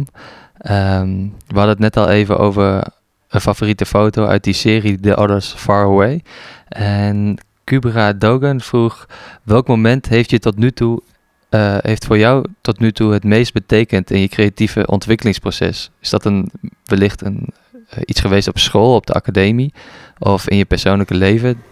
Um, 0.71 1.33
we 1.47 1.57
hadden 1.57 1.69
het 1.69 1.79
net 1.79 1.97
al 1.97 2.09
even 2.09 2.37
over 2.37 2.83
een 3.29 3.41
favoriete 3.41 3.85
foto 3.85 4.25
uit 4.25 4.43
die 4.43 4.53
serie 4.53 4.99
The 4.99 5.17
Others 5.17 5.53
Far 5.57 5.85
Away. 5.85 6.23
En 6.67 7.37
Kubra 7.63 8.13
Dogan 8.13 8.61
vroeg, 8.61 9.07
welk 9.43 9.67
moment 9.67 10.07
heeft 10.07 10.29
je 10.29 10.39
tot 10.39 10.57
nu 10.57 10.71
toe 10.71 11.01
uh, 11.49 11.77
heeft 11.81 12.05
voor 12.05 12.17
jou 12.17 12.45
tot 12.61 12.79
nu 12.79 12.91
toe 12.91 13.13
het 13.13 13.23
meest 13.23 13.53
betekend 13.53 14.11
in 14.11 14.19
je 14.19 14.27
creatieve 14.27 14.87
ontwikkelingsproces? 14.87 15.91
Is 15.99 16.09
dat 16.09 16.25
een, 16.25 16.51
wellicht 16.85 17.21
een, 17.21 17.49
uh, 17.73 17.99
iets 18.05 18.19
geweest 18.19 18.47
op 18.47 18.59
school, 18.59 18.95
op 18.95 19.05
de 19.05 19.13
academie 19.13 19.73
of 20.19 20.49
in 20.49 20.57
je 20.57 20.65
persoonlijke 20.65 21.15
leven? 21.15 21.63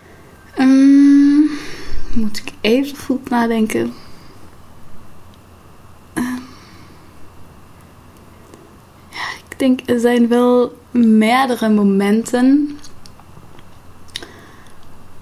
Um, 0.60 1.50
moet 2.14 2.38
ik 2.38 2.52
even 2.62 2.98
goed 2.98 3.30
nadenken. 3.30 3.94
Uh, 6.14 6.38
ja, 9.10 9.26
ik 9.50 9.60
denk 9.60 9.80
er 9.86 10.00
zijn 10.00 10.28
wel 10.28 10.78
meerdere 10.92 11.70
momenten. 11.70 12.78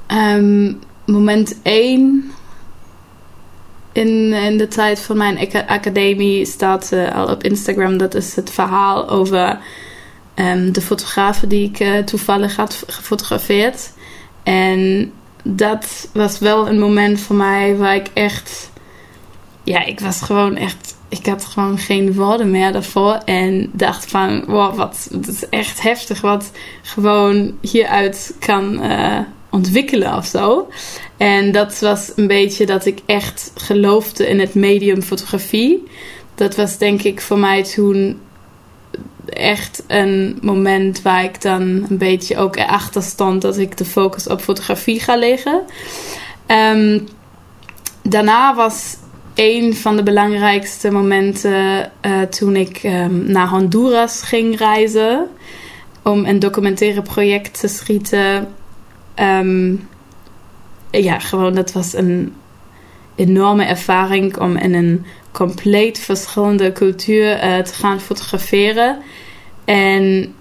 Um, 0.07 0.79
moment 1.05 1.61
1 1.61 2.31
in, 3.91 4.33
in 4.33 4.57
de 4.57 4.67
tijd 4.67 4.99
van 4.99 5.17
mijn 5.17 5.49
academie 5.67 6.45
staat 6.45 6.91
uh, 6.93 7.15
al 7.15 7.27
op 7.27 7.43
Instagram. 7.43 7.97
Dat 7.97 8.15
is 8.15 8.35
het 8.35 8.49
verhaal 8.49 9.09
over 9.09 9.59
um, 10.41 10.71
de 10.71 10.81
fotografen 10.81 11.49
die 11.49 11.69
ik 11.69 11.79
uh, 11.79 11.97
toevallig 11.97 12.55
had 12.55 12.83
gefotografeerd. 12.87 13.91
En 14.43 15.11
dat 15.43 16.09
was 16.13 16.39
wel 16.39 16.67
een 16.67 16.79
moment 16.79 17.19
voor 17.19 17.35
mij 17.35 17.75
waar 17.77 17.95
ik 17.95 18.07
echt. 18.13 18.71
Ja, 19.63 19.85
ik 19.85 19.99
was 19.99 20.21
gewoon 20.21 20.55
echt. 20.55 20.95
Ik 21.09 21.25
had 21.25 21.45
gewoon 21.45 21.77
geen 21.77 22.13
woorden 22.13 22.51
meer 22.51 22.71
daarvoor. 22.71 23.13
En 23.25 23.69
dacht 23.73 24.05
van: 24.05 24.45
wow, 24.45 24.75
wat. 24.75 25.09
Is 25.27 25.49
echt 25.49 25.81
heftig 25.81 26.21
wat 26.21 26.51
gewoon 26.81 27.57
hieruit 27.61 28.35
kan. 28.39 28.83
Uh, 28.83 29.19
ontwikkelen 29.51 30.15
of 30.15 30.25
zo. 30.25 30.67
En 31.17 31.51
dat 31.51 31.79
was 31.79 32.11
een 32.15 32.27
beetje 32.27 32.65
dat 32.65 32.85
ik 32.85 32.99
echt 33.05 33.51
geloofde 33.55 34.27
in 34.27 34.39
het 34.39 34.53
medium 34.53 35.01
fotografie. 35.01 35.83
Dat 36.35 36.55
was 36.55 36.77
denk 36.77 37.03
ik 37.03 37.21
voor 37.21 37.39
mij 37.39 37.63
toen 37.63 38.19
echt 39.25 39.83
een 39.87 40.37
moment 40.41 41.01
waar 41.01 41.23
ik 41.23 41.41
dan 41.41 41.61
een 41.61 41.97
beetje 41.97 42.37
ook 42.37 42.55
erachter 42.55 43.01
stond 43.01 43.41
dat 43.41 43.57
ik 43.57 43.77
de 43.77 43.85
focus 43.85 44.27
op 44.27 44.41
fotografie 44.41 44.99
ga 44.99 45.17
leggen. 45.17 45.61
Um, 46.47 47.07
daarna 48.01 48.55
was 48.55 48.95
een 49.35 49.75
van 49.75 49.95
de 49.95 50.03
belangrijkste 50.03 50.91
momenten 50.91 51.91
uh, 52.05 52.21
toen 52.21 52.55
ik 52.55 52.81
um, 52.83 53.31
naar 53.31 53.47
Honduras 53.47 54.21
ging 54.21 54.57
reizen 54.57 55.27
om 56.03 56.25
een 56.25 56.39
documentaire 56.39 57.01
project 57.01 57.59
te 57.59 57.67
schieten 57.67 58.47
Um, 59.21 59.87
ja, 60.91 61.19
gewoon 61.19 61.53
dat 61.53 61.71
was 61.71 61.93
een 61.93 62.33
enorme 63.15 63.63
ervaring 63.63 64.37
om 64.37 64.57
in 64.57 64.73
een 64.73 65.05
compleet 65.31 65.99
verschillende 65.99 66.71
cultuur 66.71 67.35
uh, 67.35 67.57
te 67.57 67.73
gaan 67.73 67.99
fotograferen. 67.99 69.01
En 69.65 70.33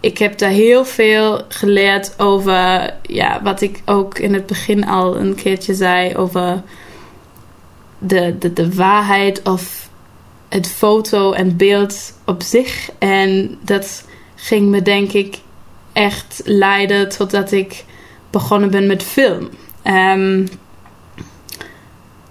ik 0.00 0.18
heb 0.18 0.38
daar 0.38 0.50
heel 0.50 0.84
veel 0.84 1.42
geleerd 1.48 2.18
over, 2.18 2.94
ja, 3.02 3.42
wat 3.42 3.60
ik 3.60 3.82
ook 3.84 4.18
in 4.18 4.34
het 4.34 4.46
begin 4.46 4.86
al 4.86 5.16
een 5.16 5.34
keertje 5.34 5.74
zei, 5.74 6.16
over 6.16 6.62
de, 7.98 8.38
de, 8.38 8.52
de 8.52 8.74
waarheid 8.74 9.42
of 9.42 9.88
het 10.48 10.68
foto 10.68 11.32
en 11.32 11.56
beeld 11.56 12.18
op 12.24 12.42
zich. 12.42 12.90
En 12.98 13.58
dat 13.60 14.04
ging 14.34 14.68
me 14.68 14.82
denk 14.82 15.12
ik 15.12 15.38
echt 15.92 16.40
leiden 16.44 17.08
totdat 17.08 17.52
ik 17.52 17.84
begonnen 18.30 18.70
ben 18.70 18.86
met 18.86 19.02
film. 19.02 19.48
Um, 19.84 20.48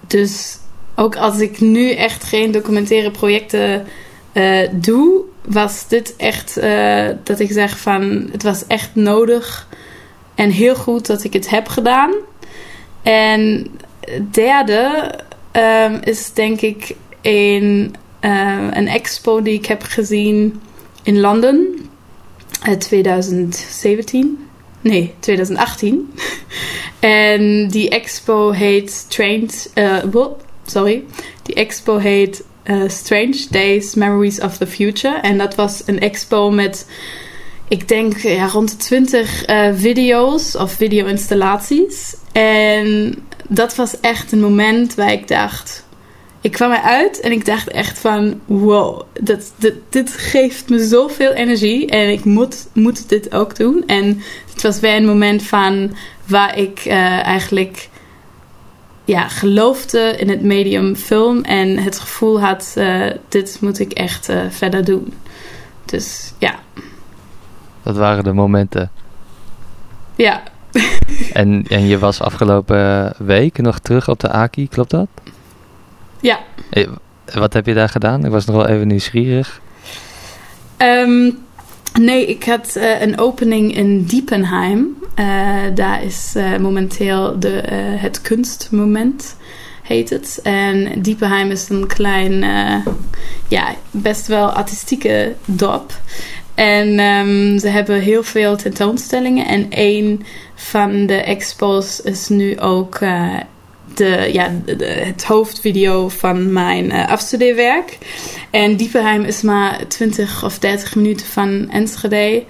dus 0.06 0.58
ook 0.94 1.16
als 1.16 1.40
ik 1.40 1.60
nu 1.60 1.90
echt 1.90 2.24
geen 2.24 2.50
documentaire 2.50 3.10
projecten 3.10 3.86
uh, 4.32 4.68
doe, 4.72 5.22
was 5.44 5.88
dit 5.88 6.14
echt 6.16 6.58
uh, 6.58 7.08
dat 7.22 7.40
ik 7.40 7.52
zeg 7.52 7.78
van 7.78 8.28
het 8.32 8.42
was 8.42 8.66
echt 8.66 8.94
nodig 8.94 9.68
en 10.34 10.50
heel 10.50 10.74
goed 10.74 11.06
dat 11.06 11.24
ik 11.24 11.32
het 11.32 11.50
heb 11.50 11.68
gedaan. 11.68 12.12
En 13.02 13.66
derde 14.30 15.14
um, 15.52 16.00
is 16.04 16.32
denk 16.32 16.60
ik 16.60 16.94
een, 17.22 17.94
uh, 18.20 18.66
een 18.70 18.88
expo 18.88 19.42
die 19.42 19.54
ik 19.54 19.66
heb 19.66 19.82
gezien 19.82 20.60
in 21.02 21.20
Londen 21.20 21.88
in 22.64 22.78
2017 22.78 24.44
nee, 24.84 25.14
2018. 25.18 26.14
en 27.00 27.68
die 27.68 27.88
expo 27.88 28.50
heet 28.50 29.10
Trained, 29.10 29.70
uh, 29.74 29.98
sorry, 30.66 31.04
die 31.42 31.54
expo 31.54 31.96
heet 31.96 32.44
uh, 32.64 32.88
Strange 32.88 33.46
Days, 33.50 33.94
Memories 33.94 34.40
of 34.40 34.56
the 34.56 34.66
Future. 34.66 35.20
En 35.20 35.38
dat 35.38 35.54
was 35.54 35.82
een 35.86 36.00
expo 36.00 36.50
met, 36.50 36.86
ik 37.68 37.88
denk, 37.88 38.16
ja, 38.16 38.46
rond 38.46 38.70
de 38.70 38.76
20 38.76 39.48
uh, 39.48 39.68
video's 39.74 40.54
of 40.54 40.72
video-installaties. 40.72 42.16
En 42.32 43.14
dat 43.48 43.74
was 43.74 44.00
echt 44.00 44.32
een 44.32 44.40
moment 44.40 44.94
waar 44.94 45.12
ik 45.12 45.28
dacht, 45.28 45.84
ik 46.40 46.52
kwam 46.52 46.72
eruit 46.72 47.20
en 47.20 47.32
ik 47.32 47.44
dacht 47.44 47.68
echt 47.68 47.98
van... 47.98 48.40
wow, 48.44 49.02
dat, 49.20 49.52
dit, 49.88 50.10
geeft 50.10 50.68
me 50.68 50.86
zoveel 50.86 51.32
energie 51.32 51.86
en 51.86 52.10
ik 52.10 52.24
moet, 52.24 52.66
moet 52.72 53.08
dit 53.08 53.34
ook 53.34 53.56
doen. 53.56 53.82
En 53.86 54.22
het 54.52 54.62
was 54.62 54.80
weer 54.80 54.96
een 54.96 55.06
moment 55.06 55.42
van 55.42 55.96
waar 56.26 56.58
ik 56.58 56.84
uh, 56.86 57.26
eigenlijk 57.26 57.88
ja, 59.04 59.28
geloofde 59.28 60.16
in 60.18 60.28
het 60.28 60.42
medium 60.42 60.96
film 60.96 61.42
en 61.42 61.78
het 61.78 61.98
gevoel 61.98 62.40
had, 62.40 62.74
uh, 62.78 63.10
dit 63.28 63.58
moet 63.60 63.78
ik 63.78 63.92
echt 63.92 64.28
uh, 64.28 64.40
verder 64.48 64.84
doen. 64.84 65.12
Dus 65.84 66.32
ja. 66.38 66.54
Dat 67.82 67.96
waren 67.96 68.24
de 68.24 68.32
momenten. 68.32 68.90
Ja. 70.16 70.42
en, 71.32 71.64
en 71.68 71.86
je 71.86 71.98
was 71.98 72.20
afgelopen 72.20 73.12
week 73.18 73.58
nog 73.58 73.78
terug 73.78 74.08
op 74.08 74.20
de 74.20 74.30
Aki, 74.30 74.68
klopt 74.68 74.90
dat? 74.90 75.08
Ja. 76.20 76.38
Wat 77.34 77.52
heb 77.52 77.66
je 77.66 77.74
daar 77.74 77.88
gedaan? 77.88 78.24
Ik 78.24 78.30
was 78.30 78.44
nog 78.44 78.56
wel 78.56 78.66
even 78.66 78.86
nieuwsgierig. 78.86 79.60
Um, 80.78 81.38
nee, 82.00 82.26
ik 82.26 82.44
had 82.44 82.74
uh, 82.76 83.00
een 83.00 83.18
opening 83.18 83.76
in 83.76 84.04
Diepenheim. 84.04 84.96
Uh, 85.20 85.62
daar 85.74 86.04
is 86.04 86.32
uh, 86.36 86.56
momenteel 86.56 87.38
de, 87.38 87.62
het 87.96 88.20
kunstmoment, 88.20 89.36
heet 89.82 90.10
het. 90.10 90.40
En 90.42 91.02
Diepenheim 91.02 91.50
is 91.50 91.68
een 91.68 91.86
klein, 91.86 92.40
ja, 93.48 93.74
best 93.90 94.26
wel 94.26 94.50
artistieke 94.50 95.34
dorp. 95.44 95.92
En 96.54 97.00
um, 97.00 97.58
ze 97.58 97.68
hebben 97.68 98.00
heel 98.00 98.22
veel 98.22 98.56
tentoonstellingen. 98.56 99.46
En 99.46 99.66
een 99.70 100.24
van 100.54 101.06
de 101.06 101.16
expos 101.16 102.00
is 102.00 102.28
nu 102.28 102.60
ook 102.60 103.00
de, 103.94 104.30
ja, 104.32 104.52
het 105.04 105.24
hoofdvideo 105.24 106.08
van 106.08 106.52
mijn 106.52 106.84
uh, 106.84 107.08
afstudeerwerk. 107.08 107.98
En 108.50 108.76
Diepenheim 108.76 109.22
is 109.22 109.42
maar 109.42 109.86
20 109.88 110.44
of 110.44 110.58
30 110.58 110.94
minuten 110.94 111.26
van 111.26 111.70
Enschede. 111.70 112.44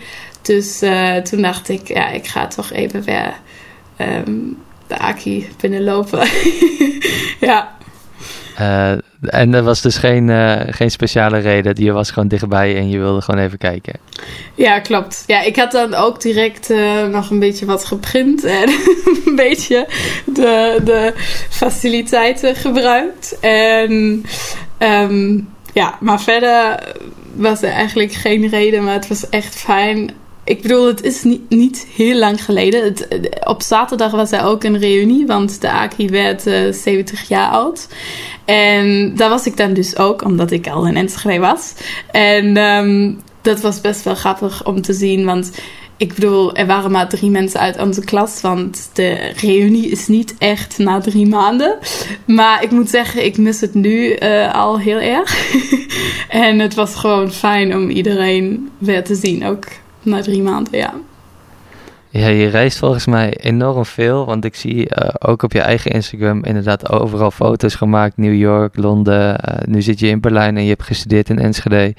Dus 0.45 0.83
uh, 0.83 1.17
toen 1.17 1.43
dacht 1.43 1.69
ik, 1.69 1.89
ja, 1.89 2.09
ik 2.09 2.27
ga 2.27 2.47
toch 2.47 2.73
even 2.73 3.03
weer 3.03 3.35
ehm, 3.97 4.33
de 4.87 4.99
Aki 4.99 5.49
binnenlopen. 5.61 6.29
ja. 7.41 7.73
Uh, 8.61 8.93
en 9.21 9.55
er 9.55 9.63
was 9.63 9.81
dus 9.81 9.97
geen, 9.97 10.29
uh, 10.29 10.61
geen 10.67 10.91
speciale 10.91 11.39
reden. 11.39 11.85
Je 11.85 11.93
was 11.93 12.11
gewoon 12.11 12.29
dichtbij 12.29 12.77
en 12.77 12.89
je 12.89 12.99
wilde 12.99 13.21
gewoon 13.21 13.41
even 13.41 13.59
kijken. 13.59 13.93
Ja, 14.55 14.79
klopt. 14.79 15.25
Ja, 15.27 15.43
ik 15.43 15.57
had 15.57 15.73
dan 15.73 15.95
ook 15.95 16.21
direct 16.21 16.71
uh, 16.71 17.07
nog 17.07 17.31
een 17.31 17.39
beetje 17.39 17.67
wat 17.67 17.85
geprint 17.85 18.45
en 18.45 18.69
een 19.27 19.37
beetje 19.37 19.89
de, 20.25 20.81
de 20.85 21.13
faciliteiten 21.51 22.55
gebruikt. 22.55 23.39
En 23.41 24.25
um, 24.79 25.49
ja, 25.73 25.99
maar 26.01 26.21
verder 26.21 26.79
was 27.35 27.63
er 27.63 27.71
eigenlijk 27.71 28.13
geen 28.13 28.49
reden, 28.49 28.85
maar 28.85 28.95
het 28.95 29.09
was 29.09 29.29
echt 29.29 29.55
fijn. 29.57 30.11
Ik 30.45 30.63
bedoel, 30.63 30.87
het 30.87 31.03
is 31.03 31.23
niet, 31.23 31.51
niet 31.51 31.87
heel 31.97 32.19
lang 32.19 32.45
geleden. 32.45 32.85
Het, 32.85 33.09
op 33.45 33.63
zaterdag 33.63 34.11
was 34.11 34.33
er 34.33 34.45
ook 34.45 34.65
een 34.65 34.79
reunie, 34.79 35.27
want 35.27 35.61
de 35.61 35.71
Aki 35.71 36.09
werd 36.09 36.47
uh, 36.47 36.73
70 36.73 37.29
jaar 37.29 37.51
oud. 37.51 37.89
En 38.45 39.17
daar 39.17 39.29
was 39.29 39.47
ik 39.47 39.57
dan 39.57 39.73
dus 39.73 39.97
ook, 39.97 40.25
omdat 40.25 40.51
ik 40.51 40.69
al 40.69 40.87
in 40.87 40.97
Enschede 40.97 41.39
was. 41.39 41.75
En 42.11 42.57
um, 42.57 43.21
dat 43.43 43.61
was 43.61 43.81
best 43.81 44.03
wel 44.03 44.15
grappig 44.15 44.67
om 44.67 44.83
te 44.83 44.93
zien, 44.93 45.25
want 45.25 45.51
ik 45.97 46.15
bedoel, 46.15 46.55
er 46.55 46.67
waren 46.67 46.91
maar 46.91 47.09
drie 47.09 47.31
mensen 47.31 47.61
uit 47.61 47.81
onze 47.81 48.05
klas, 48.05 48.41
want 48.41 48.91
de 48.93 49.33
reunie 49.37 49.91
is 49.91 50.07
niet 50.07 50.35
echt 50.39 50.79
na 50.79 51.01
drie 51.01 51.27
maanden. 51.27 51.79
Maar 52.27 52.63
ik 52.63 52.71
moet 52.71 52.89
zeggen, 52.89 53.25
ik 53.25 53.39
mis 53.39 53.61
het 53.61 53.75
nu 53.75 54.17
uh, 54.19 54.55
al 54.55 54.79
heel 54.79 54.99
erg. 54.99 55.55
en 56.29 56.59
het 56.59 56.75
was 56.75 56.95
gewoon 56.95 57.33
fijn 57.33 57.77
om 57.77 57.91
iedereen 57.91 58.71
weer 58.79 59.05
te 59.05 59.15
zien, 59.15 59.47
ook 59.47 59.65
na 60.05 60.23
drie 60.23 60.43
maanden, 60.43 60.79
ja. 60.79 60.95
Ja, 62.11 62.27
je 62.27 62.47
reist 62.47 62.79
volgens 62.79 63.07
mij 63.07 63.37
enorm 63.37 63.85
veel, 63.85 64.27
want 64.27 64.45
ik 64.45 64.55
zie 64.55 64.77
uh, 64.77 65.09
ook 65.19 65.43
op 65.43 65.53
je 65.53 65.61
eigen 65.61 65.91
Instagram 65.91 66.45
inderdaad 66.45 66.91
overal 66.91 67.31
foto's 67.31 67.75
gemaakt. 67.75 68.17
New 68.17 68.35
York, 68.35 68.77
Londen, 68.77 69.41
uh, 69.49 69.57
nu 69.67 69.83
zit 69.83 69.99
je 70.01 70.07
in 70.07 70.21
Berlijn 70.21 70.57
en 70.57 70.63
je 70.63 70.69
hebt 70.69 70.83
gestudeerd 70.83 71.31
in 71.31 71.39
Enschede. 71.39 71.95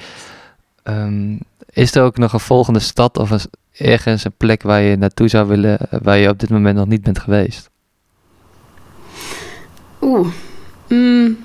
Um, 0.84 1.40
is 1.70 1.96
er 1.96 2.04
ook 2.04 2.18
nog 2.18 2.34
een 2.34 2.40
volgende 2.40 2.80
stad 2.80 3.18
of 3.18 3.30
een, 3.30 3.40
ergens 3.72 4.26
een 4.26 4.34
plek 4.38 4.64
waar 4.64 4.82
je 4.82 4.96
naartoe 4.96 5.28
zou 5.28 5.48
willen, 5.48 5.78
waar 6.02 6.18
je 6.18 6.30
op 6.30 6.40
dit 6.40 6.50
moment 6.50 6.76
nog 6.76 6.88
niet 6.88 7.04
bent 7.04 7.20
geweest? 7.20 7.70
Oeh. 10.02 10.28
Mm. 10.88 11.38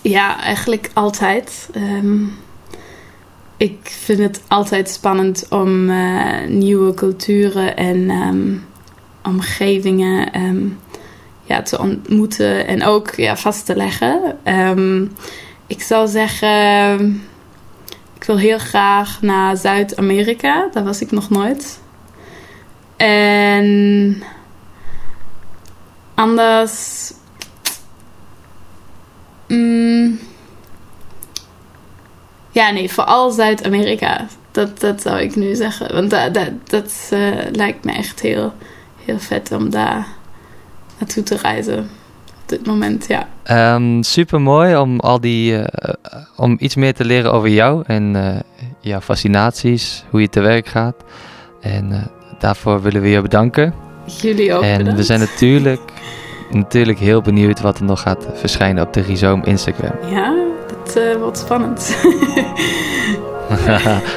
Ja, 0.00 0.40
eigenlijk 0.40 0.90
altijd. 0.92 1.70
Um, 1.76 2.32
ik 3.56 3.78
vind 3.82 4.18
het 4.18 4.42
altijd 4.48 4.88
spannend 4.88 5.46
om 5.50 5.90
uh, 5.90 6.46
nieuwe 6.48 6.94
culturen 6.94 7.76
en 7.76 8.10
um, 8.10 8.64
omgevingen 9.22 10.40
um, 10.40 10.78
ja, 11.42 11.62
te 11.62 11.78
ontmoeten 11.78 12.66
en 12.66 12.84
ook 12.84 13.14
ja, 13.14 13.36
vast 13.36 13.66
te 13.66 13.76
leggen. 13.76 14.38
ik 15.66 15.82
zou 15.82 16.08
zeggen 16.08 17.20
ik 18.26 18.32
wil 18.32 18.38
heel 18.38 18.58
graag 18.58 19.22
naar 19.22 19.56
Zuid-Amerika. 19.56 20.68
Daar 20.72 20.84
was 20.84 21.00
ik 21.00 21.10
nog 21.10 21.30
nooit. 21.30 21.80
En 22.96 24.22
anders. 26.14 27.12
Mm, 29.48 29.85
ja, 32.56 32.70
nee, 32.70 32.92
vooral 32.92 33.30
Zuid-Amerika. 33.30 34.26
Dat, 34.50 34.80
dat 34.80 35.02
zou 35.02 35.20
ik 35.20 35.36
nu 35.36 35.54
zeggen. 35.54 35.92
Want 35.94 36.10
dat, 36.10 36.34
dat, 36.34 36.50
dat 36.64 37.10
uh, 37.12 37.34
lijkt 37.52 37.84
me 37.84 37.92
echt 37.92 38.20
heel, 38.20 38.52
heel 39.04 39.18
vet 39.18 39.52
om 39.52 39.70
daar 39.70 40.06
naartoe 40.98 41.22
te 41.22 41.36
reizen 41.36 41.90
dit 42.46 42.66
moment, 42.66 43.06
ja. 43.08 43.28
Um, 43.74 44.02
Super 44.02 44.40
mooi 44.40 44.76
om 44.76 45.00
al 45.00 45.20
die 45.20 45.52
uh, 45.52 45.64
om 46.36 46.56
iets 46.58 46.74
meer 46.74 46.94
te 46.94 47.04
leren 47.04 47.32
over 47.32 47.48
jou 47.48 47.82
en 47.86 48.14
uh, 48.14 48.36
jouw 48.80 49.00
fascinaties, 49.00 50.04
hoe 50.10 50.20
je 50.20 50.28
te 50.28 50.40
werk 50.40 50.66
gaat. 50.66 50.96
En 51.60 52.10
daarvoor 52.38 52.82
willen 52.82 53.02
we 53.02 53.08
je 53.08 53.22
bedanken. 53.22 53.74
Jullie 54.20 54.54
ook. 54.54 54.62
En 54.62 54.78
bedankt. 54.78 54.98
we 54.98 55.04
zijn 55.04 55.20
natuurlijk, 55.20 55.80
natuurlijk 56.50 56.98
heel 56.98 57.20
benieuwd 57.20 57.60
wat 57.60 57.78
er 57.78 57.84
nog 57.84 58.00
gaat 58.00 58.26
verschijnen 58.34 58.86
op 58.86 58.92
de 58.92 59.00
Rhizoom 59.00 59.44
Instagram. 59.44 60.10
Ja, 60.10 60.34
dat 60.66 61.16
wordt 61.18 61.38
spannend. 61.38 61.88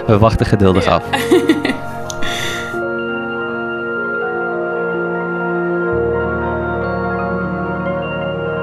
we 0.07 0.17
wachten 0.19 0.45
geduldig 0.45 0.85
ja. 0.85 0.91
af. 0.91 1.03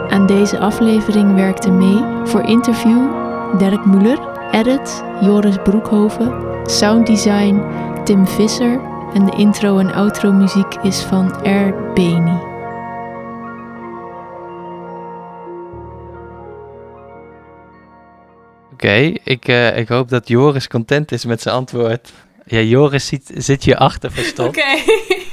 Aan 0.09 0.27
deze 0.27 0.59
aflevering 0.59 1.35
werkte 1.35 1.71
mee 1.71 2.05
voor 2.25 2.43
interview 2.43 3.01
Dirk 3.59 3.85
Muller, 3.85 4.19
edit 4.53 5.05
Joris 5.21 5.57
Broekhoven, 5.63 6.35
sounddesign 6.65 7.63
Tim 8.05 8.27
Visser 8.27 8.81
en 9.15 9.27
de 9.27 9.33
intro 9.37 9.79
en 9.79 9.95
outro 9.95 10.33
muziek 10.33 10.75
is 10.83 11.03
van 11.03 11.35
R. 11.43 11.93
Beni. 11.95 12.56
Okay, 18.77 19.21
ik, 19.25 19.49
uh, 19.49 19.79
ik 19.79 19.89
hoop 19.89 20.09
dat 20.09 20.29
Joris 20.29 20.69
content 20.69 21.13
is 21.13 21.25
met 21.25 21.43
zijn 21.43 21.55
antwoord. 21.55 22.13
Ja, 22.47 22.61
Joris 22.61 23.07
zit, 23.07 23.31
zit 23.35 23.65
hier 23.65 23.77
achter 23.77 24.13
verstopt. 24.13 24.49
Oké. 24.49 24.83